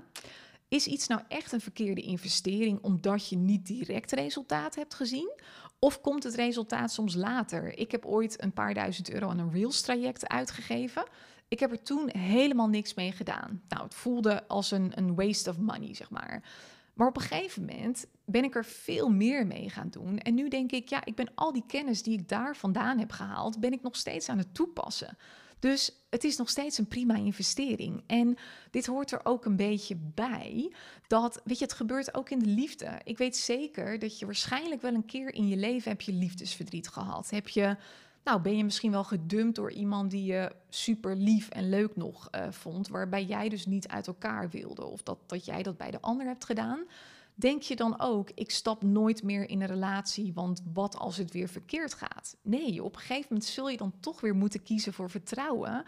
[0.67, 5.31] is iets nou echt een verkeerde investering omdat je niet direct resultaat hebt gezien?
[5.79, 7.77] Of komt het resultaat soms later?
[7.77, 11.03] Ik heb ooit een paar duizend euro aan een Reels traject uitgegeven.
[11.47, 13.61] Ik heb er toen helemaal niks mee gedaan.
[13.67, 16.43] Nou, het voelde als een, een waste of money, zeg maar.
[16.93, 20.17] Maar op een gegeven moment ben ik er veel meer mee gaan doen.
[20.17, 23.11] En nu denk ik, ja, ik ben al die kennis die ik daar vandaan heb
[23.11, 25.17] gehaald, ben ik nog steeds aan het toepassen.
[25.59, 28.03] Dus het is nog steeds een prima investering.
[28.07, 28.37] En
[28.71, 30.73] dit hoort er ook een beetje bij.
[31.07, 32.99] Dat, weet je, het gebeurt ook in de liefde.
[33.03, 36.87] Ik weet zeker dat je waarschijnlijk wel een keer in je leven heb je liefdesverdriet
[36.87, 37.29] gehad.
[37.29, 37.77] Heb je,
[38.23, 42.27] nou, ben je misschien wel gedumpt door iemand die je super lief en leuk nog
[42.31, 44.85] uh, vond, waarbij jij dus niet uit elkaar wilde.
[44.85, 46.85] Of dat, dat jij dat bij de ander hebt gedaan.
[47.39, 51.31] Denk je dan ook, ik stap nooit meer in een relatie, want wat als het
[51.31, 52.37] weer verkeerd gaat?
[52.41, 55.83] Nee, op een gegeven moment zul je dan toch weer moeten kiezen voor vertrouwen.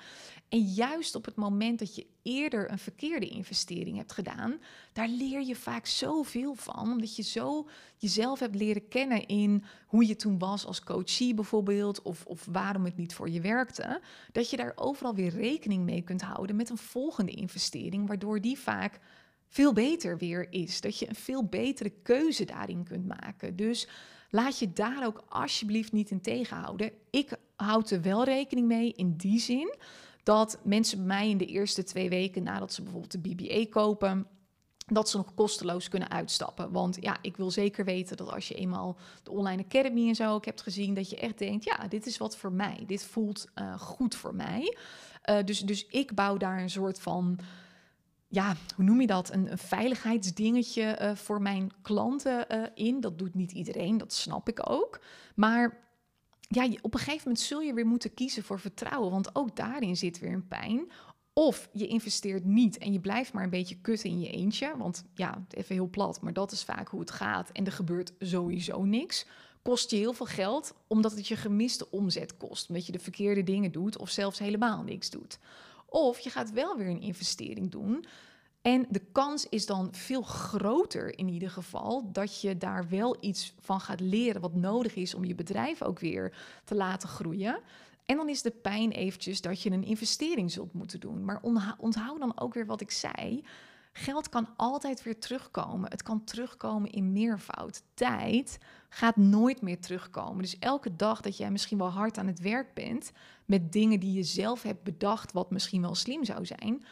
[0.49, 4.59] En juist op het moment dat je eerder een verkeerde investering hebt gedaan,
[4.93, 10.07] daar leer je vaak zoveel van, omdat je zo jezelf hebt leren kennen in hoe
[10.07, 14.49] je toen was als coachie bijvoorbeeld, of, of waarom het niet voor je werkte, dat
[14.49, 18.99] je daar overal weer rekening mee kunt houden met een volgende investering, waardoor die vaak
[19.49, 20.81] veel beter weer is.
[20.81, 23.55] Dat je een veel betere keuze daarin kunt maken.
[23.55, 23.87] Dus
[24.29, 26.91] laat je daar ook alsjeblieft niet in tegenhouden.
[27.09, 29.75] Ik houd er wel rekening mee in die zin
[30.23, 34.27] dat mensen bij mij in de eerste twee weken nadat ze bijvoorbeeld de BBA kopen,
[34.85, 36.71] dat ze nog kosteloos kunnen uitstappen.
[36.71, 40.33] Want ja, ik wil zeker weten dat als je eenmaal de online academy en zo
[40.33, 42.83] ook hebt gezien, dat je echt denkt, ja, dit is wat voor mij.
[42.87, 44.77] Dit voelt uh, goed voor mij.
[45.29, 47.39] Uh, dus, dus ik bouw daar een soort van
[48.30, 49.34] ja, hoe noem je dat?
[49.34, 52.99] Een, een veiligheidsdingetje uh, voor mijn klanten uh, in.
[52.99, 54.99] Dat doet niet iedereen, dat snap ik ook.
[55.36, 55.77] Maar
[56.39, 59.97] ja, op een gegeven moment zul je weer moeten kiezen voor vertrouwen, want ook daarin
[59.97, 60.91] zit weer een pijn.
[61.34, 64.73] Of je investeert niet en je blijft maar een beetje kutten in je eentje.
[64.77, 67.49] Want ja, even heel plat, maar dat is vaak hoe het gaat.
[67.51, 69.25] En er gebeurt sowieso niks.
[69.61, 72.69] Kost je heel veel geld, omdat het je gemiste omzet kost.
[72.69, 75.39] Omdat je de verkeerde dingen doet of zelfs helemaal niks doet.
[75.89, 78.05] Of je gaat wel weer een investering doen.
[78.61, 83.53] En de kans is dan veel groter in ieder geval dat je daar wel iets
[83.59, 87.59] van gaat leren wat nodig is om je bedrijf ook weer te laten groeien.
[88.05, 91.25] En dan is de pijn eventjes dat je een investering zult moeten doen.
[91.25, 91.41] Maar
[91.77, 93.43] onthoud dan ook weer wat ik zei.
[93.93, 95.89] Geld kan altijd weer terugkomen.
[95.89, 97.81] Het kan terugkomen in meervoud.
[97.93, 98.57] Tijd
[98.89, 100.41] gaat nooit meer terugkomen.
[100.41, 103.11] Dus elke dag dat jij misschien wel hard aan het werk bent
[103.45, 106.83] met dingen die je zelf hebt bedacht, wat misschien wel slim zou zijn,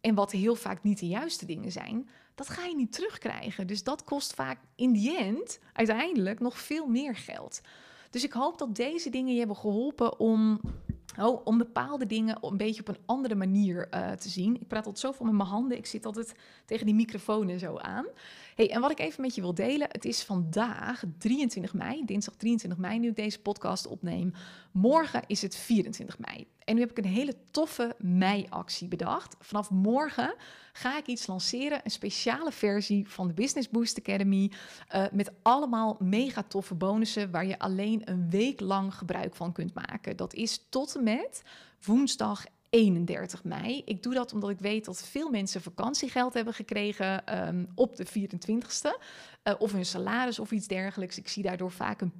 [0.00, 3.66] en wat heel vaak niet de juiste dingen zijn, dat ga je niet terugkrijgen.
[3.66, 7.60] Dus dat kost vaak in die end uiteindelijk nog veel meer geld.
[8.10, 10.60] Dus ik hoop dat deze dingen je hebben geholpen om,
[11.18, 14.54] oh, om bepaalde dingen een beetje op een andere manier uh, te zien.
[14.54, 15.78] Ik praat altijd zoveel met mijn handen.
[15.78, 16.34] Ik zit altijd
[16.64, 18.06] tegen die microfoon en zo aan.
[18.56, 22.34] Hey, en wat ik even met je wil delen, het is vandaag 23 mei, dinsdag
[22.34, 24.32] 23 mei, nu ik deze podcast opneem.
[24.72, 26.46] Morgen is het 24 mei.
[26.64, 29.36] En nu heb ik een hele toffe mei-actie bedacht.
[29.40, 30.34] Vanaf morgen
[30.72, 34.50] ga ik iets lanceren, een speciale versie van de Business Boost Academy.
[34.94, 39.74] Uh, met allemaal mega toffe bonussen waar je alleen een week lang gebruik van kunt
[39.74, 40.16] maken.
[40.16, 41.42] Dat is tot en met
[41.84, 42.44] woensdag
[42.76, 43.82] 31 mei.
[43.84, 48.06] Ik doe dat omdat ik weet dat veel mensen vakantiegeld hebben gekregen ehm, op de
[48.06, 49.00] 24ste.
[49.44, 51.18] Uh, of hun salaris of iets dergelijks.
[51.18, 52.12] Ik zie daardoor vaak een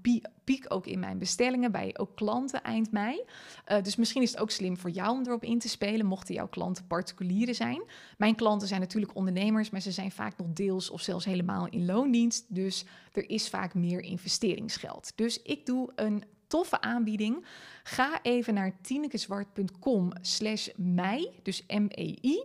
[0.45, 3.21] piek ook in mijn bestellingen bij ook klanten eind mei.
[3.69, 6.35] Uh, dus misschien is het ook slim voor jou om erop in te spelen, mochten
[6.35, 7.83] jouw klanten particulieren zijn.
[8.19, 11.87] Mijn klanten zijn natuurlijk ondernemers, maar ze zijn vaak nog deels of zelfs helemaal in
[11.87, 12.45] loondienst.
[12.49, 15.13] Dus er is vaak meer investeringsgeld.
[15.15, 17.47] Dus ik doe een toffe aanbieding.
[17.83, 22.45] Ga even naar tinekeswart.com slash mei, dus M-E-I,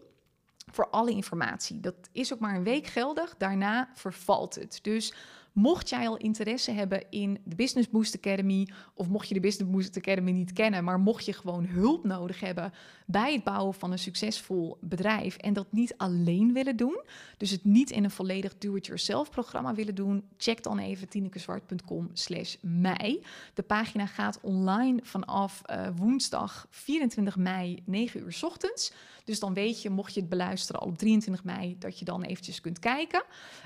[0.71, 1.79] voor alle informatie.
[1.79, 4.79] Dat is ook maar een week geldig, daarna vervalt het.
[4.81, 5.13] Dus
[5.51, 9.71] Mocht jij al interesse hebben in de Business Boost Academy, of mocht je de Business
[9.71, 12.73] Boost Academy niet kennen, maar mocht je gewoon hulp nodig hebben
[13.05, 17.01] bij het bouwen van een succesvol bedrijf en dat niet alleen willen doen,
[17.37, 22.55] dus het niet in een volledig do-it-yourself programma willen doen, check dan even tinekeswart.com slash
[22.61, 23.23] mei.
[23.53, 28.93] De pagina gaat online vanaf uh, woensdag 24 mei 9 uur ochtends.
[29.23, 32.23] Dus dan weet je, mocht je het beluisteren al op 23 mei, dat je dan
[32.23, 33.23] eventjes kunt kijken.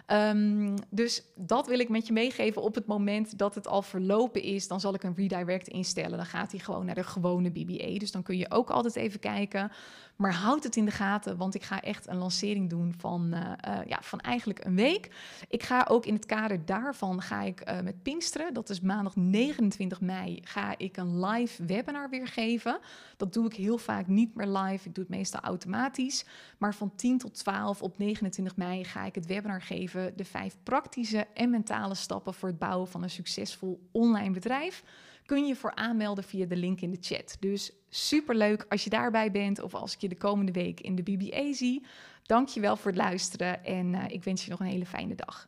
[0.08, 4.42] Um, dus dat wil ik met je meegeven op het moment dat het al verlopen
[4.42, 4.68] is.
[4.68, 6.18] Dan zal ik een redirect instellen.
[6.18, 7.98] Dan gaat hij gewoon naar de gewone BBA.
[7.98, 9.72] Dus dan kun je ook altijd even kijken.
[10.16, 13.40] Maar houd het in de gaten, want ik ga echt een lancering doen van, uh,
[13.40, 15.12] uh, ja, van eigenlijk een week.
[15.48, 19.16] Ik ga ook in het kader daarvan ga ik uh, met Pinksteren, dat is maandag
[19.16, 22.80] 29 mei, ga ik een live webinar weer geven.
[23.18, 24.88] Dat doe ik heel vaak niet meer live.
[24.88, 26.26] Ik doe het meestal automatisch.
[26.58, 30.18] Maar van 10 tot 12 op 29 mei ga ik het webinar geven.
[30.18, 34.84] De vijf praktische en mentale stappen voor het bouwen van een succesvol online bedrijf
[35.26, 37.38] kun je voor aanmelden via de link in de chat.
[37.40, 41.04] Dus superleuk als je daarbij bent of als ik je de komende week in de
[41.04, 41.86] BBA zie.
[42.24, 45.16] Dank je wel voor het luisteren en uh, ik wens je nog een hele fijne
[45.16, 45.48] dag.